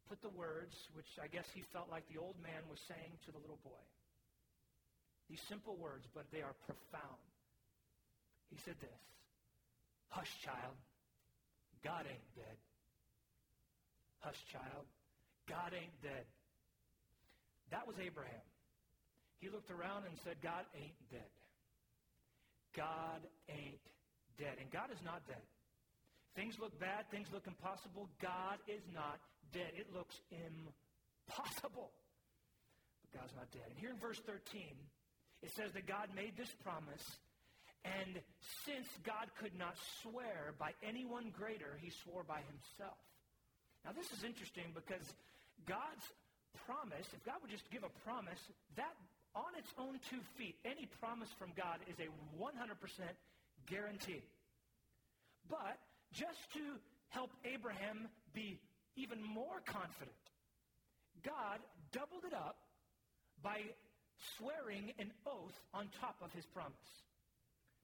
[0.10, 3.32] put the words, which I guess he felt like the old man was saying to
[3.32, 3.86] the little boy.
[5.30, 7.24] These simple words, but they are profound.
[8.50, 9.02] He said this
[10.10, 10.76] Hush, child.
[11.84, 12.58] God ain't dead.
[14.24, 14.88] Hush, child.
[15.48, 16.26] God ain't dead.
[17.72, 18.48] That was Abraham.
[19.40, 21.32] He looked around and said, God ain't dead.
[22.76, 23.84] God ain't
[24.40, 24.58] dead.
[24.58, 25.44] And God is not dead.
[26.36, 28.06] Things look bad, things look impossible.
[28.22, 29.18] God is not
[29.54, 29.72] dead.
[29.76, 31.92] It looks impossible.
[33.02, 33.68] But God's not dead.
[33.70, 34.62] And here in verse 13,
[35.44, 37.04] it says that God made this promise,
[37.86, 38.20] and
[38.66, 42.98] since God could not swear by anyone greater, he swore by himself.
[43.86, 45.06] Now, this is interesting because
[45.66, 46.04] God's
[46.66, 48.42] promise, if God would just give a promise,
[48.76, 48.96] that
[49.36, 52.52] on its own two feet, any promise from God is a 100%
[53.70, 54.24] guarantee.
[55.48, 55.78] But
[56.12, 58.60] just to help Abraham be
[58.98, 60.18] even more confident,
[61.24, 61.62] God
[61.94, 62.58] doubled it up
[63.42, 63.62] by
[64.36, 66.90] swearing an oath on top of his promise.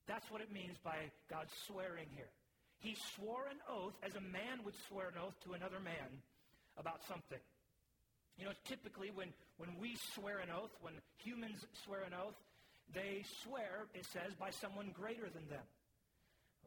[0.08, 2.30] That's what it means by God swearing here.
[2.80, 6.20] He swore an oath as a man would swear an oath to another man
[6.76, 7.40] about something.
[8.38, 12.36] You know, typically when, when we swear an oath, when humans swear an oath,
[12.92, 15.64] they swear, it says, by someone greater than them.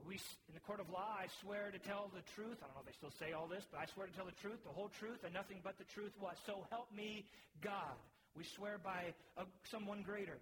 [0.05, 2.61] We, in the court of law, I swear to tell the truth.
[2.61, 4.39] I don't know if they still say all this, but I swear to tell the
[4.43, 6.13] truth, the whole truth, and nothing but the truth.
[6.21, 6.37] What?
[6.47, 7.25] So help me
[7.63, 7.97] God.
[8.37, 10.39] We swear by a, someone greater.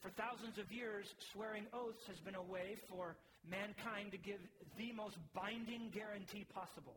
[0.00, 3.16] For thousands of years, swearing oaths has been a way for
[3.48, 4.40] mankind to give
[4.76, 6.96] the most binding guarantee possible.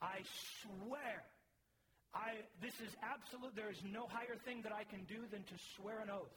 [0.00, 0.20] I
[0.60, 1.24] swear.
[2.12, 3.56] I, this is absolute.
[3.56, 6.32] There is no higher thing that I can do than to swear an oath.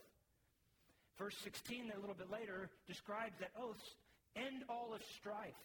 [1.17, 3.83] Verse 16, a little bit later, describes that oaths
[4.35, 5.63] end all of strife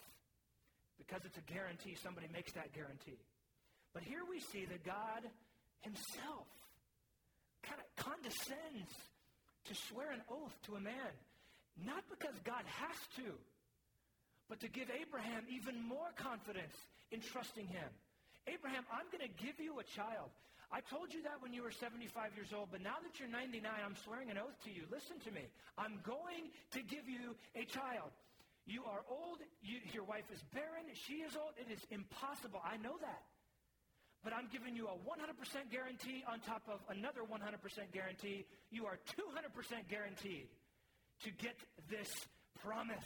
[0.98, 1.96] because it's a guarantee.
[2.02, 3.18] Somebody makes that guarantee.
[3.92, 5.22] But here we see that God
[5.82, 6.48] himself
[7.62, 8.92] kind of condescends
[9.64, 11.12] to swear an oath to a man,
[11.84, 13.32] not because God has to,
[14.48, 16.76] but to give Abraham even more confidence
[17.10, 17.88] in trusting him.
[18.46, 20.28] Abraham, I'm going to give you a child.
[20.68, 23.62] I told you that when you were 75 years old, but now that you're 99,
[23.62, 24.84] I'm swearing an oath to you.
[24.90, 25.46] Listen to me.
[25.78, 28.12] I'm going to give you a child.
[28.66, 29.44] You are old.
[29.60, 30.88] You, your wife is barren.
[31.06, 31.52] She is old.
[31.60, 32.60] It is impossible.
[32.64, 33.22] I know that.
[34.24, 35.36] But I'm giving you a 100%
[35.68, 37.44] guarantee on top of another 100%
[37.92, 38.48] guarantee.
[38.72, 39.52] You are 200%
[39.92, 40.48] guaranteed
[41.24, 41.56] to get
[41.92, 42.08] this
[42.64, 43.04] promise.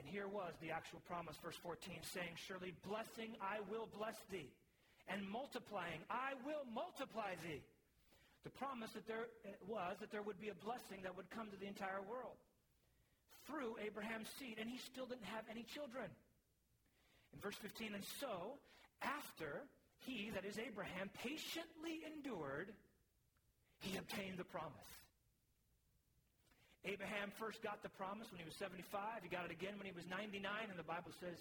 [0.00, 4.48] And here was the actual promise, verse 14, saying, Surely blessing I will bless thee,
[5.12, 7.60] and multiplying I will multiply thee.
[8.44, 11.50] The promise that there uh, was that there would be a blessing that would come
[11.50, 12.38] to the entire world
[13.48, 16.06] through Abraham's seed, and he still didn't have any children.
[17.32, 18.60] In verse 15, and so,
[19.00, 19.64] after
[20.04, 22.70] he, that is Abraham, patiently endured,
[23.80, 24.92] he obtained the promise.
[26.84, 29.24] Abraham first got the promise when he was 75.
[29.24, 30.40] He got it again when he was 99.
[30.70, 31.36] And the Bible says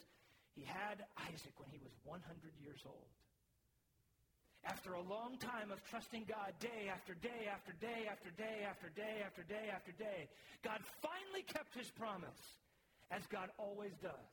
[0.57, 2.19] he had Isaac when he was 100
[2.57, 3.11] years old.
[4.67, 8.89] After a long time of trusting God day after day after day after day after
[8.91, 10.27] day after day after day,
[10.59, 12.59] God finally kept his promise,
[13.09, 14.27] as God always does.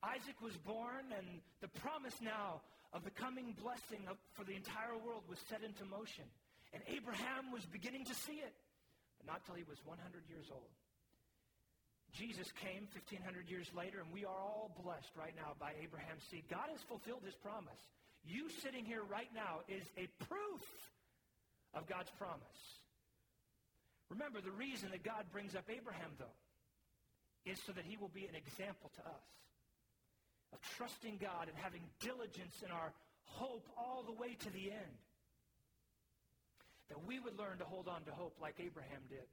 [0.00, 2.64] Isaac was born, and the promise now
[2.96, 6.24] of the coming blessing of, for the entire world was set into motion.
[6.72, 8.56] And Abraham was beginning to see it,
[9.20, 10.00] but not till he was 100
[10.32, 10.72] years old.
[12.16, 16.44] Jesus came 1,500 years later, and we are all blessed right now by Abraham's seed.
[16.48, 17.80] God has fulfilled his promise.
[18.24, 20.62] You sitting here right now is a proof
[21.74, 22.62] of God's promise.
[24.10, 26.38] Remember, the reason that God brings up Abraham, though,
[27.44, 29.28] is so that he will be an example to us
[30.52, 32.92] of trusting God and having diligence in our
[33.24, 34.96] hope all the way to the end.
[36.92, 39.24] That we would learn to hold on to hope like Abraham did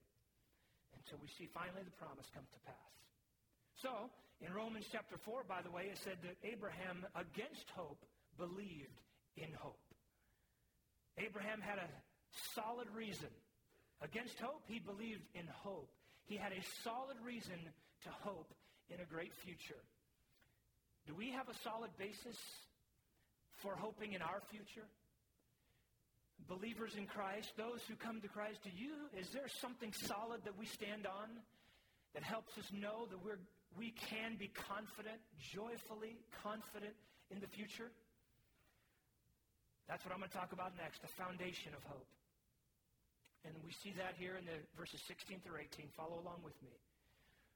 [0.96, 2.94] until we see finally the promise come to pass.
[3.84, 8.00] So, in Romans chapter 4, by the way, it said that Abraham, against hope,
[8.40, 8.96] believed
[9.36, 9.84] in hope.
[11.20, 11.90] Abraham had a
[12.56, 13.30] solid reason.
[14.02, 15.92] Against hope, he believed in hope.
[16.24, 17.60] He had a solid reason
[18.04, 18.54] to hope
[18.90, 19.84] in a great future.
[21.06, 22.38] Do we have a solid basis
[23.62, 24.88] for hoping in our future?
[26.48, 30.58] Believers in Christ, those who come to Christ, do you, is there something solid that
[30.58, 31.28] we stand on
[32.14, 33.44] that helps us know that we're,
[33.78, 35.20] we can be confident,
[35.52, 36.96] joyfully confident
[37.30, 37.92] in the future?
[39.90, 42.06] That's what I'm going to talk about next, the foundation of hope.
[43.42, 45.90] And we see that here in the verses 16 through 18.
[45.98, 46.78] Follow along with me.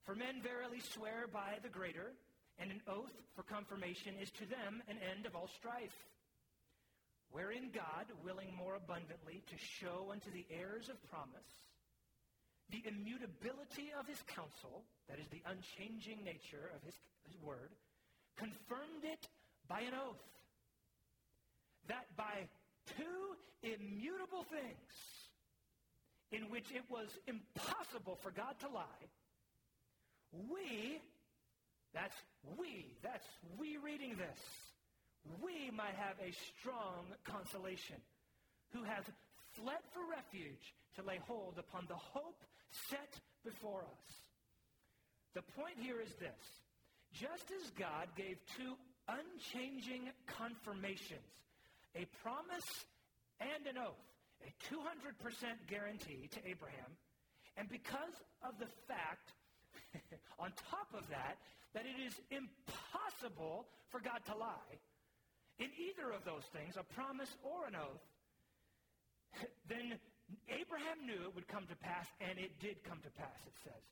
[0.01, 2.17] For men verily swear by the greater,
[2.57, 5.93] and an oath for confirmation is to them an end of all strife.
[7.29, 11.53] Wherein God, willing more abundantly to show unto the heirs of promise
[12.73, 16.95] the immutability of his counsel, that is the unchanging nature of his,
[17.29, 17.69] his word,
[18.37, 19.27] confirmed it
[19.67, 20.25] by an oath,
[21.87, 22.47] that by
[22.97, 24.93] two immutable things,
[26.31, 29.05] in which it was impossible for God to lie,
[30.49, 30.99] we
[31.93, 32.17] that's
[32.57, 32.97] we.
[33.01, 33.27] That's
[33.57, 34.41] we reading this.
[35.41, 37.95] We might have a strong consolation
[38.73, 39.05] who have
[39.53, 42.43] fled for refuge to lay hold upon the hope
[42.89, 43.13] set
[43.45, 44.15] before us.
[45.35, 46.43] The point here is this.
[47.13, 48.73] Just as God gave two
[49.07, 51.29] unchanging confirmations,
[51.95, 52.69] a promise
[53.39, 54.07] and an oath,
[54.41, 54.79] a 200%
[55.69, 56.91] guarantee to Abraham,
[57.57, 59.33] and because of the fact
[60.39, 61.37] on top of that,
[61.73, 64.77] that it is impossible for God to lie
[65.59, 68.05] in either of those things, a promise or an oath,
[69.69, 69.97] then
[70.49, 73.83] Abraham knew it would come to pass, and it did come to pass, it says.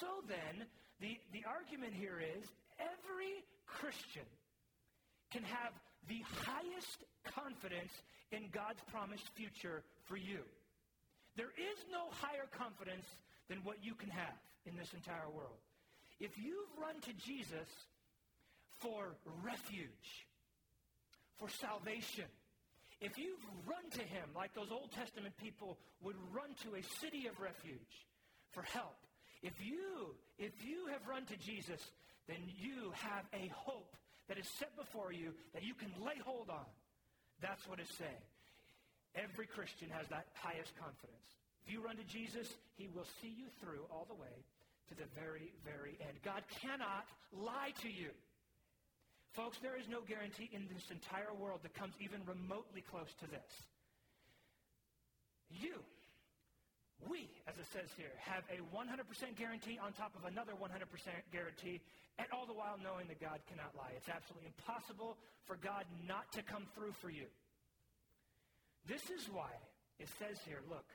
[0.00, 0.64] So then,
[1.00, 2.44] the, the argument here is
[2.80, 4.28] every Christian
[5.32, 5.72] can have
[6.08, 7.92] the highest confidence
[8.32, 10.40] in God's promised future for you.
[11.36, 13.06] There is no higher confidence
[13.48, 15.58] than what you can have in this entire world.
[16.20, 17.68] If you've run to Jesus
[18.78, 20.26] for refuge,
[21.38, 22.28] for salvation,
[23.00, 27.26] if you've run to him like those Old Testament people would run to a city
[27.26, 28.06] of refuge
[28.52, 28.96] for help,
[29.42, 31.80] if you, if you have run to Jesus,
[32.28, 33.96] then you have a hope
[34.30, 36.70] that is set before you that you can lay hold on.
[37.42, 38.24] That's what it's saying.
[39.18, 41.26] Every Christian has that highest confidence.
[41.66, 42.46] If you run to Jesus,
[42.78, 44.30] he will see you through all the way
[44.88, 46.14] to the very, very end.
[46.22, 48.14] God cannot lie to you.
[49.34, 53.26] Folks, there is no guarantee in this entire world that comes even remotely close to
[53.26, 53.50] this.
[55.50, 55.74] You,
[57.08, 58.84] we, as it says here, have a 100%
[59.38, 60.68] guarantee on top of another 100%
[61.32, 61.80] guarantee,
[62.18, 63.94] and all the while knowing that God cannot lie.
[63.96, 67.26] It's absolutely impossible for God not to come through for you.
[68.88, 69.52] This is why
[69.98, 70.86] it says here, look,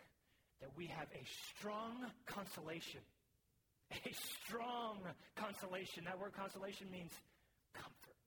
[0.62, 1.24] that we have a
[1.56, 3.02] strong consolation.
[3.92, 4.98] A strong
[5.36, 6.06] consolation.
[6.06, 7.14] That word consolation means
[7.76, 8.18] comfort.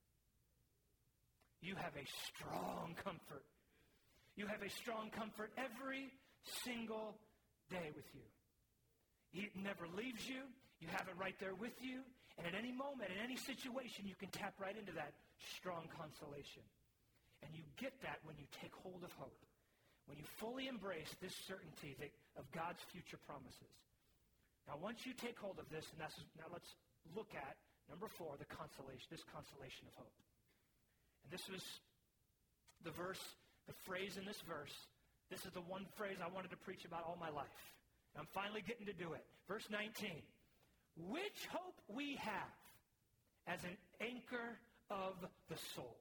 [1.61, 3.43] You have a strong comfort.
[4.37, 6.13] You have a strong comfort every
[6.63, 7.19] single
[7.71, 8.27] day with you.
[9.33, 10.45] It never leaves you.
[10.81, 12.01] You have it right there with you.
[12.39, 15.13] And at any moment, in any situation, you can tap right into that
[15.59, 16.63] strong consolation.
[17.43, 19.43] And you get that when you take hold of hope,
[20.07, 23.75] when you fully embrace this certainty that, of God's future promises.
[24.67, 26.69] Now, once you take hold of this, and that's, now let's
[27.15, 27.57] look at
[27.91, 30.19] number four, the consolation, this consolation of hope.
[31.25, 31.65] And this was
[32.85, 33.21] the verse,
[33.67, 34.75] the phrase in this verse.
[35.31, 37.47] This is the one phrase I wanted to preach about all my life.
[38.19, 39.25] I'm finally getting to do it.
[39.47, 40.11] Verse 19.
[41.09, 42.57] Which hope we have
[43.47, 44.59] as an anchor
[44.91, 45.15] of
[45.49, 45.97] the soul,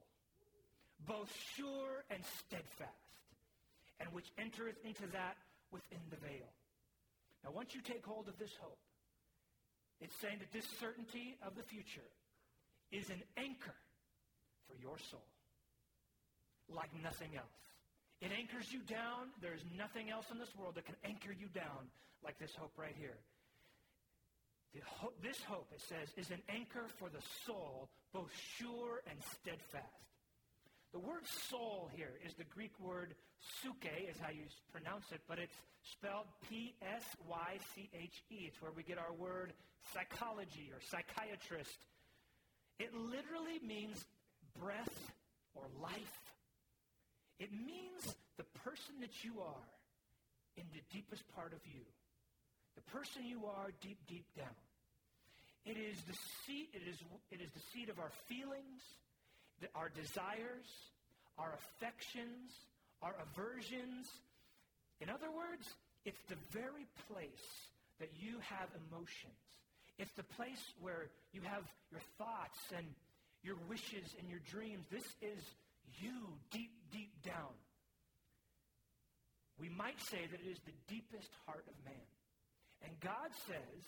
[1.06, 2.90] both sure and steadfast,
[4.00, 5.36] and which entereth into that
[5.70, 6.48] within the veil.
[7.44, 8.78] Now, once you take hold of this hope,
[10.00, 12.08] it's saying that this certainty of the future
[12.90, 13.76] is an anchor
[14.66, 15.24] for your soul
[16.68, 17.67] like nothing else.
[18.20, 19.30] It anchors you down.
[19.40, 21.90] There's nothing else in this world that can anchor you down
[22.24, 23.18] like this hope right here.
[25.22, 29.86] This hope, it says, is an anchor for the soul, both sure and steadfast.
[30.92, 33.14] The word soul here is the Greek word
[33.62, 38.36] psyche, is how you pronounce it, but it's spelled P-S-Y-C-H-E.
[38.46, 39.52] It's where we get our word
[39.92, 41.78] psychology or psychiatrist.
[42.78, 44.04] It literally means
[44.58, 45.12] breath
[45.54, 46.27] or life.
[47.38, 48.02] It means
[48.36, 49.68] the person that you are
[50.56, 51.82] in the deepest part of you.
[52.74, 54.54] The person you are deep, deep down.
[55.64, 56.16] It is the
[56.46, 56.96] seat, it is,
[57.30, 58.82] it is the seat of our feelings,
[59.60, 60.66] the, our desires,
[61.38, 62.50] our affections,
[63.02, 64.06] our aversions.
[65.00, 65.66] In other words,
[66.04, 67.46] it's the very place
[68.00, 69.38] that you have emotions.
[69.98, 72.86] It's the place where you have your thoughts and
[73.42, 74.86] your wishes and your dreams.
[74.90, 75.42] This is
[76.00, 77.54] you deep, deep down.
[79.58, 82.06] We might say that it is the deepest heart of man.
[82.82, 83.82] And God says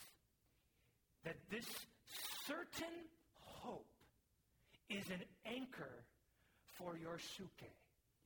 [1.24, 1.66] that this
[2.46, 3.07] certain
[3.38, 3.86] hope
[4.88, 6.05] is an anchor
[6.74, 7.70] for your psyche.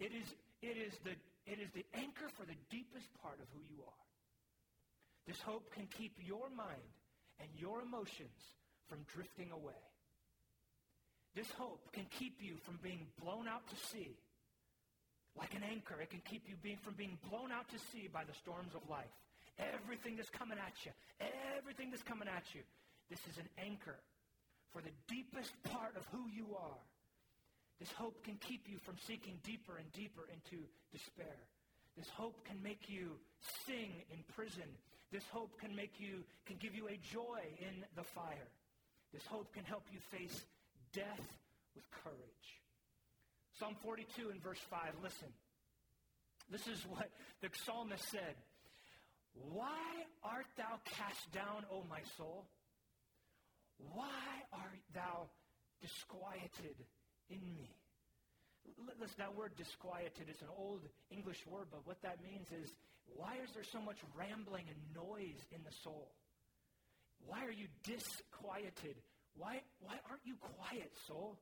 [0.00, 1.12] It is, it, is the,
[1.44, 4.04] it is the anchor for the deepest part of who you are.
[5.26, 6.92] This hope can keep your mind
[7.40, 8.56] and your emotions
[8.88, 9.80] from drifting away.
[11.34, 14.14] This hope can keep you from being blown out to sea.
[15.36, 18.22] Like an anchor, it can keep you being, from being blown out to sea by
[18.22, 19.10] the storms of life.
[19.58, 20.92] Everything that's coming at you,
[21.58, 22.62] everything that's coming at you,
[23.10, 23.98] this is an anchor
[24.72, 26.82] for the deepest part of who you are.
[27.80, 30.62] This hope can keep you from sinking deeper and deeper into
[30.92, 31.38] despair.
[31.96, 33.18] This hope can make you
[33.66, 34.66] sing in prison.
[35.10, 38.50] This hope can make you, can give you a joy in the fire.
[39.12, 40.44] This hope can help you face
[40.94, 41.26] death
[41.74, 42.48] with courage.
[43.58, 45.28] Psalm 42 and verse 5, listen.
[46.50, 47.10] This is what
[47.42, 48.34] the psalmist said.
[49.34, 52.46] Why art thou cast down, O my soul?
[53.92, 55.26] Why art thou
[55.82, 56.78] disquieted
[57.28, 57.70] in me?
[59.00, 60.80] Listen, that word disquieted is an old
[61.10, 62.72] English word, but what that means is
[63.06, 66.12] why is there so much rambling and noise in the soul?
[67.26, 68.96] Why are you disquieted?
[69.36, 71.38] Why, why aren't you quiet, soul?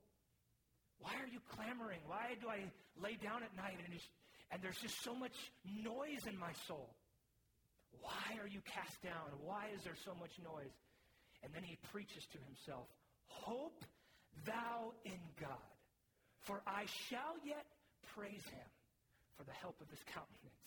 [0.99, 2.01] Why are you clamoring?
[2.07, 2.62] Why do I
[2.97, 4.01] lay down at night and,
[4.51, 5.34] and there's just so much
[5.64, 6.95] noise in my soul?
[8.01, 9.28] Why are you cast down?
[9.45, 10.72] Why is there so much noise?
[11.43, 12.86] And then he preaches to himself
[13.26, 13.84] Hope
[14.47, 15.72] thou in God,
[16.40, 17.66] for I shall yet
[18.14, 18.68] praise him
[19.36, 20.61] for the help of his countenance.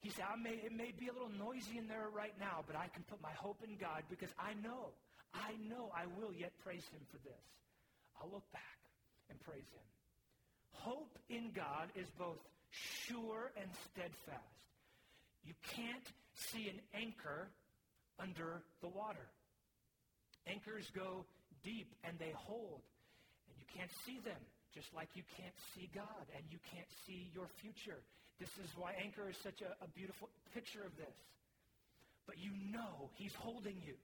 [0.00, 2.76] He said, I may, it may be a little noisy in there right now, but
[2.76, 4.96] I can put my hope in God because I know,
[5.34, 7.44] I know I will yet praise him for this.
[8.20, 8.78] I'll look back
[9.30, 9.86] and praise him.
[10.72, 14.60] Hope in God is both sure and steadfast.
[15.44, 17.48] You can't see an anchor
[18.18, 19.28] under the water.
[20.46, 21.24] Anchors go
[21.64, 22.80] deep and they hold,
[23.48, 24.40] and you can't see them,
[24.74, 28.00] just like you can't see God and you can't see your future.
[28.38, 31.16] This is why anchor is such a, a beautiful picture of this.
[32.26, 33.96] But you know He's holding you.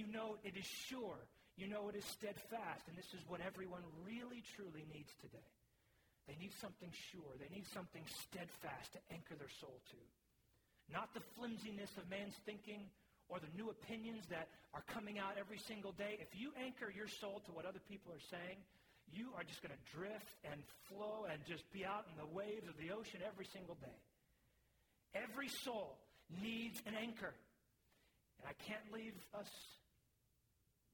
[0.00, 1.20] You know it is sure.
[1.60, 2.88] You know it is steadfast.
[2.88, 5.44] And this is what everyone really, truly needs today.
[6.24, 7.36] They need something sure.
[7.36, 10.00] They need something steadfast to anchor their soul to.
[10.88, 12.88] Not the flimsiness of man's thinking
[13.28, 16.16] or the new opinions that are coming out every single day.
[16.16, 18.56] If you anchor your soul to what other people are saying,
[19.12, 22.64] you are just going to drift and flow and just be out in the waves
[22.72, 24.00] of the ocean every single day.
[25.12, 26.00] Every soul
[26.40, 27.36] needs an anchor.
[28.40, 29.50] And I can't leave us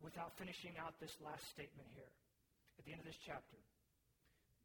[0.02, 2.10] without finishing out this last statement here
[2.78, 3.56] at the end of this chapter.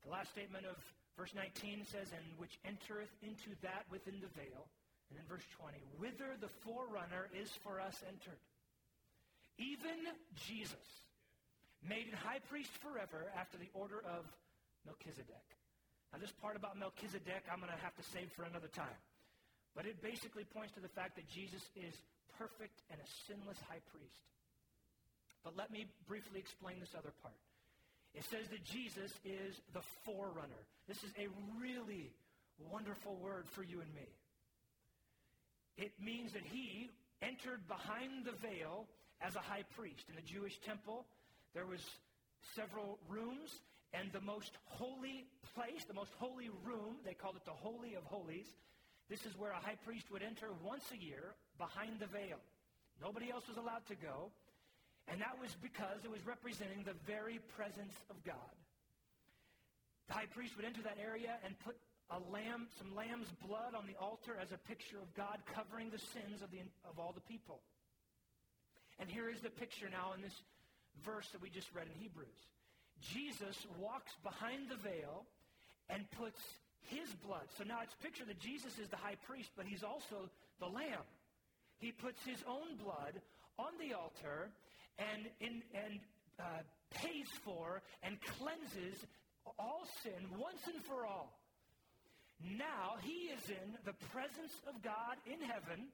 [0.03, 0.75] The last statement of
[1.15, 4.67] verse 19 says, And which entereth into that within the veil
[5.11, 8.41] and in verse 20, whither the forerunner is for us entered.
[9.59, 10.09] Even
[10.47, 10.87] Jesus,
[11.85, 14.25] made an high priest forever after the order of
[14.85, 15.47] Melchizedek.
[16.13, 18.99] Now, this part about Melchizedek, I'm going to have to save for another time.
[19.73, 21.95] But it basically points to the fact that Jesus is
[22.35, 24.19] perfect and a sinless high priest.
[25.43, 27.35] But let me briefly explain this other part.
[28.13, 30.67] It says that Jesus is the forerunner.
[30.87, 31.27] This is a
[31.59, 32.11] really
[32.71, 34.07] wonderful word for you and me.
[35.77, 36.89] It means that he
[37.21, 38.85] entered behind the veil
[39.21, 40.03] as a high priest.
[40.09, 41.05] In the Jewish temple,
[41.53, 41.81] there was
[42.55, 43.61] several rooms,
[43.93, 45.25] and the most holy
[45.55, 48.47] place, the most holy room, they called it the Holy of Holies.
[49.09, 52.39] This is where a high priest would enter once a year behind the veil.
[53.01, 54.31] Nobody else was allowed to go.
[55.07, 58.53] And that was because it was representing the very presence of God.
[60.07, 61.75] The high priest would enter that area and put
[62.11, 65.99] a lamb, some lamb's blood on the altar as a picture of God covering the
[65.99, 67.61] sins of, the, of all the people.
[68.99, 70.35] And here is the picture now in this
[71.03, 72.41] verse that we just read in Hebrews.
[72.99, 75.25] Jesus walks behind the veil
[75.89, 76.39] and puts
[76.91, 77.47] his blood.
[77.57, 80.29] So now it's picture that Jesus is the high priest, but he's also
[80.59, 81.07] the lamb.
[81.79, 83.21] He puts his own blood
[83.57, 84.51] on the altar
[85.01, 85.99] and, in, and
[86.39, 86.61] uh,
[86.93, 88.97] pays for and cleanses
[89.57, 91.33] all sin once and for all.
[92.41, 95.89] Now he is in the presence of God in heaven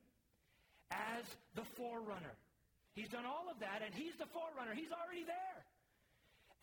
[0.91, 1.23] as
[1.55, 2.35] the forerunner.
[2.95, 4.73] He's done all of that, and he's the forerunner.
[4.73, 5.61] He's already there.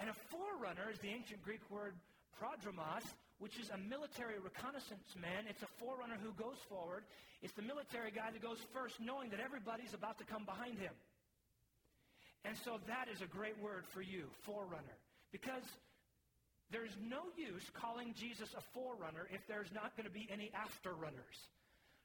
[0.01, 1.95] And a forerunner is the ancient Greek word
[2.35, 3.07] prodromos,
[3.39, 5.47] which is a military reconnaissance man.
[5.47, 7.05] It's a forerunner who goes forward.
[7.43, 10.97] It's the military guy that goes first, knowing that everybody's about to come behind him.
[12.45, 14.99] And so that is a great word for you, forerunner.
[15.33, 15.65] Because
[16.71, 21.39] there's no use calling Jesus a forerunner if there's not going to be any afterrunners.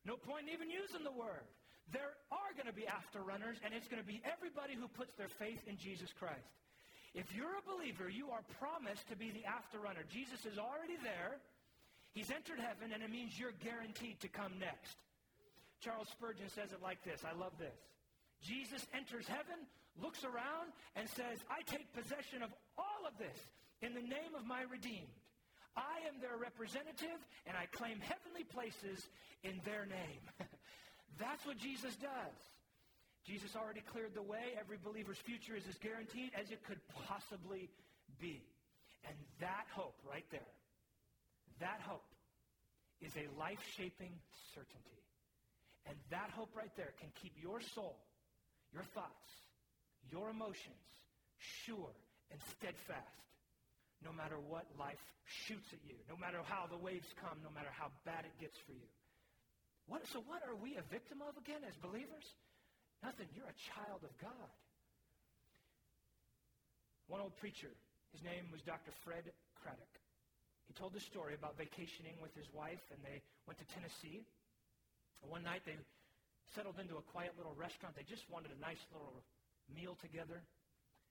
[0.06, 1.44] No point in even using the word.
[1.92, 5.32] There are going to be afterrunners, and it's going to be everybody who puts their
[5.42, 6.54] faith in Jesus Christ.
[7.18, 10.06] If you're a believer, you are promised to be the afterrunner.
[10.14, 11.42] Jesus is already there.
[12.14, 14.98] He's entered heaven, and it means you're guaranteed to come next.
[15.82, 17.26] Charles Spurgeon says it like this.
[17.26, 17.74] I love this.
[18.42, 19.60] Jesus enters heaven,
[20.02, 23.38] looks around, and says, I take possession of all of this
[23.82, 25.12] in the name of my redeemed.
[25.76, 29.08] I am their representative, and I claim heavenly places
[29.44, 30.24] in their name.
[31.20, 32.38] That's what Jesus does.
[33.28, 34.56] Jesus already cleared the way.
[34.60, 37.70] Every believer's future is as guaranteed as it could possibly
[38.20, 38.42] be.
[39.06, 40.54] And that hope right there,
[41.60, 42.08] that hope
[43.02, 44.12] is a life shaping
[44.56, 45.00] certainty.
[45.88, 47.98] And that hope right there can keep your soul,
[48.74, 49.30] your thoughts,
[50.12, 50.90] your emotions
[51.40, 51.96] sure
[52.32, 53.20] and steadfast
[54.04, 57.72] no matter what life shoots at you, no matter how the waves come, no matter
[57.76, 58.90] how bad it gets for you.
[59.88, 62.24] What, so, what are we a victim of again as believers?
[63.02, 63.28] Nothing.
[63.34, 64.52] You're a child of God.
[67.10, 67.74] One old preacher,
[68.14, 68.94] his name was Dr.
[69.02, 69.26] Fred
[69.58, 69.96] Craddock.
[70.70, 74.22] He told the story about vacationing with his wife, and they went to Tennessee.
[75.26, 75.76] One night they
[76.56, 77.94] settled into a quiet little restaurant.
[77.94, 79.22] They just wanted a nice little
[79.70, 80.42] meal together.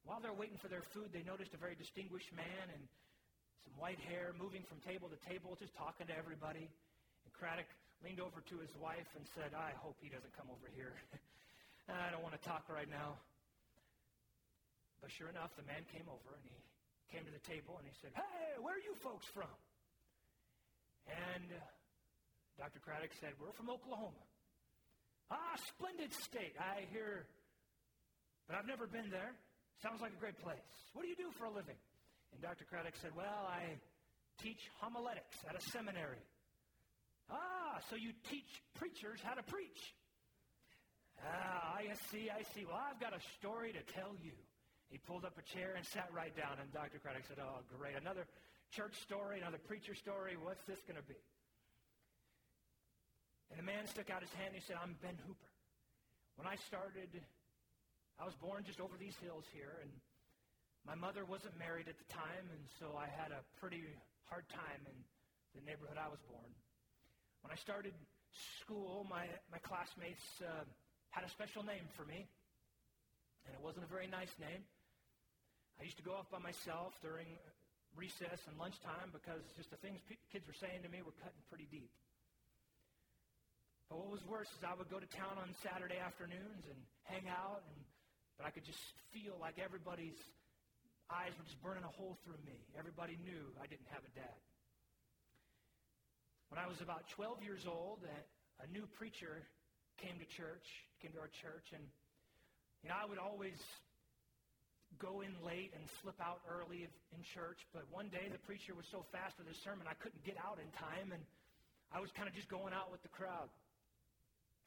[0.02, 2.82] While they're waiting for their food, they noticed a very distinguished man and
[3.66, 6.66] some white hair moving from table to table, just talking to everybody.
[6.66, 7.68] And Craddock
[8.02, 10.94] leaned over to his wife and said, I hope he doesn't come over here.
[11.88, 13.18] I don't want to talk right now.
[15.00, 16.58] But sure enough, the man came over and he
[17.14, 19.50] came to the table and he said, Hey, where are you folks from?
[21.08, 21.62] And uh,
[22.60, 22.82] Dr.
[22.82, 24.27] Craddock said, We're from Oklahoma.
[25.30, 26.56] Ah, splendid state.
[26.58, 27.26] I hear,
[28.46, 29.36] but I've never been there.
[29.82, 30.72] Sounds like a great place.
[30.92, 31.76] What do you do for a living?
[32.32, 32.64] And Dr.
[32.64, 33.78] Craddock said, Well, I
[34.42, 36.22] teach homiletics at a seminary.
[37.30, 39.94] Ah, so you teach preachers how to preach.
[41.20, 42.64] Ah, I see, I see.
[42.64, 44.32] Well, I've got a story to tell you.
[44.88, 46.98] He pulled up a chair and sat right down, and Dr.
[46.98, 47.96] Craddock said, Oh, great.
[48.00, 48.24] Another
[48.72, 50.36] church story, another preacher story.
[50.40, 51.18] What's this going to be?
[53.50, 55.52] And the man stuck out his hand and he said, I'm Ben Hooper.
[56.36, 57.10] When I started,
[58.20, 59.90] I was born just over these hills here, and
[60.86, 63.82] my mother wasn't married at the time, and so I had a pretty
[64.30, 64.96] hard time in
[65.58, 66.50] the neighborhood I was born.
[67.42, 67.94] When I started
[68.62, 70.62] school, my, my classmates uh,
[71.10, 72.26] had a special name for me,
[73.46, 74.62] and it wasn't a very nice name.
[75.78, 77.26] I used to go off by myself during
[77.94, 79.98] recess and lunchtime because just the things
[80.30, 81.90] kids were saying to me were cutting pretty deep.
[83.88, 86.78] But what was worse is I would go to town on Saturday afternoons and
[87.08, 87.80] hang out, and,
[88.36, 88.80] but I could just
[89.16, 90.16] feel like everybody's
[91.08, 92.60] eyes were just burning a hole through me.
[92.76, 94.38] Everybody knew I didn't have a dad.
[96.52, 99.40] When I was about 12 years old, a new preacher
[99.96, 100.64] came to church,
[101.00, 101.84] came to our church, and
[102.84, 103.56] you know, I would always
[104.96, 108.88] go in late and slip out early in church, but one day the preacher was
[108.88, 111.20] so fast with his sermon I couldn't get out in time, and
[111.92, 113.48] I was kind of just going out with the crowd.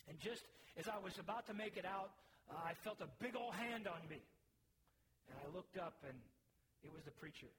[0.07, 0.41] And just
[0.77, 2.11] as I was about to make it out,
[2.49, 4.21] uh, I felt a big old hand on me.
[5.29, 6.17] And I looked up, and
[6.83, 7.51] it was the preacher.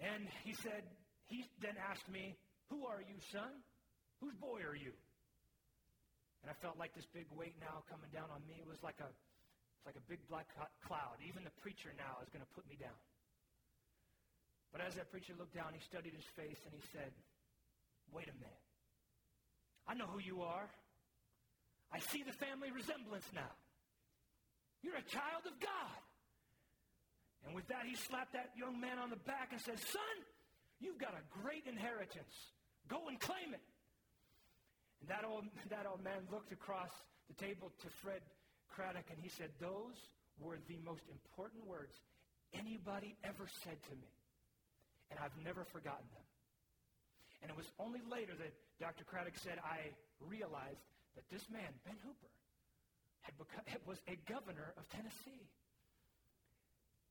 [0.00, 0.82] And he said,
[1.26, 2.36] he then asked me,
[2.70, 3.50] Who are you, son?
[4.20, 4.92] Whose boy are you?
[6.44, 8.60] And I felt like this big weight now coming down on me.
[8.60, 9.08] It was like a,
[9.88, 10.44] like a big black
[10.84, 11.16] cloud.
[11.24, 12.96] Even the preacher now is going to put me down.
[14.68, 17.08] But as that preacher looked down, he studied his face and he said,
[18.12, 18.64] Wait a minute.
[19.86, 20.68] I know who you are.
[21.92, 23.52] I see the family resemblance now.
[24.82, 26.00] You're a child of God.
[27.46, 30.16] And with that, he slapped that young man on the back and said, Son,
[30.80, 32.32] you've got a great inheritance.
[32.88, 33.64] Go and claim it.
[35.00, 36.90] And that old, that old man looked across
[37.28, 38.20] the table to Fred
[38.72, 39.96] Craddock and he said, Those
[40.40, 41.92] were the most important words
[42.52, 44.10] anybody ever said to me.
[45.10, 46.23] And I've never forgotten them.
[47.44, 49.04] And it was only later that Dr.
[49.04, 49.92] Craddock said, I
[50.24, 50.80] realized
[51.12, 52.32] that this man, Ben Hooper,
[53.20, 55.44] had become, was a governor of Tennessee.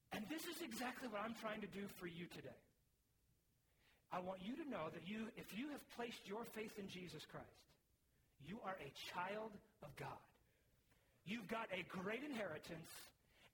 [0.09, 2.57] And this is exactly what I'm trying to do for you today.
[4.09, 7.21] I want you to know that you, if you have placed your faith in Jesus
[7.29, 7.61] Christ,
[8.41, 9.53] you are a child
[9.85, 10.21] of God.
[11.29, 12.89] You've got a great inheritance,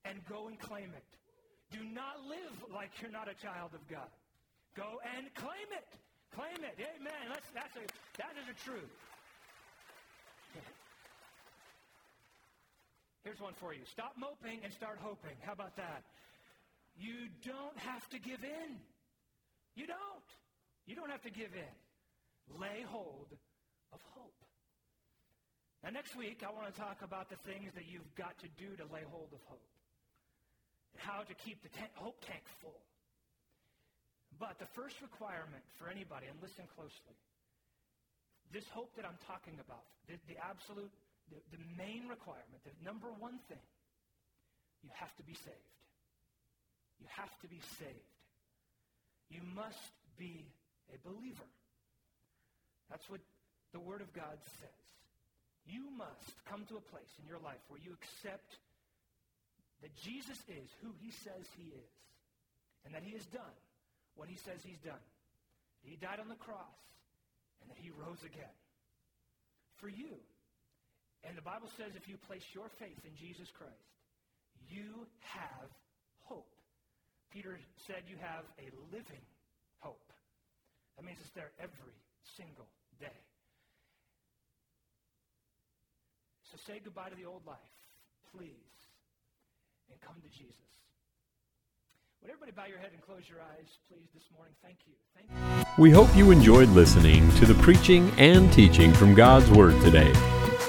[0.05, 1.07] and go and claim it.
[1.75, 4.09] Do not live like you're not a child of God.
[4.75, 5.89] Go and claim it.
[6.35, 6.77] Claim it.
[6.77, 7.23] Amen.
[7.27, 7.85] That's, that's a,
[8.17, 8.93] that is a truth.
[13.23, 13.81] Here's one for you.
[13.91, 15.35] Stop moping and start hoping.
[15.41, 16.03] How about that?
[16.97, 18.71] You don't have to give in.
[19.75, 20.29] You don't.
[20.87, 21.75] You don't have to give in.
[22.59, 23.27] Lay hold
[23.93, 24.33] of hope.
[25.83, 28.75] Now, next week, I want to talk about the things that you've got to do
[28.75, 29.69] to lay hold of hope.
[30.93, 32.81] And how to keep the tank, hope tank full.
[34.37, 37.17] But the first requirement for anybody, and listen closely,
[38.53, 40.91] this hope that I'm talking about, the, the absolute,
[41.33, 43.65] the, the main requirement, the number one thing,
[44.83, 45.73] you have to be saved.
[46.99, 48.13] You have to be saved.
[49.29, 50.45] You must be
[50.93, 51.49] a believer.
[52.89, 53.21] That's what
[53.71, 54.79] the Word of God says.
[55.69, 58.57] You must come to a place in your life where you accept
[59.81, 61.93] that Jesus is who he says he is
[62.85, 63.57] and that he has done
[64.19, 64.99] what he says he's done.
[65.79, 66.75] He died on the cross
[67.63, 68.51] and that he rose again
[69.79, 70.19] for you.
[71.23, 73.87] And the Bible says if you place your faith in Jesus Christ,
[74.67, 75.71] you have
[76.27, 76.51] hope.
[77.31, 77.55] Peter
[77.87, 79.23] said you have a living
[79.79, 80.11] hope.
[80.99, 81.95] That means it's there every
[82.35, 82.67] single
[82.99, 83.23] day.
[86.51, 87.71] So say goodbye to the old life,
[88.35, 88.75] please,
[89.87, 90.69] and come to Jesus.
[92.21, 94.53] Would everybody bow your head and close your eyes, please, this morning?
[94.61, 94.91] Thank you.
[95.15, 95.35] Thank you.
[95.81, 100.09] We hope you enjoyed listening to the preaching and teaching from God's Word today.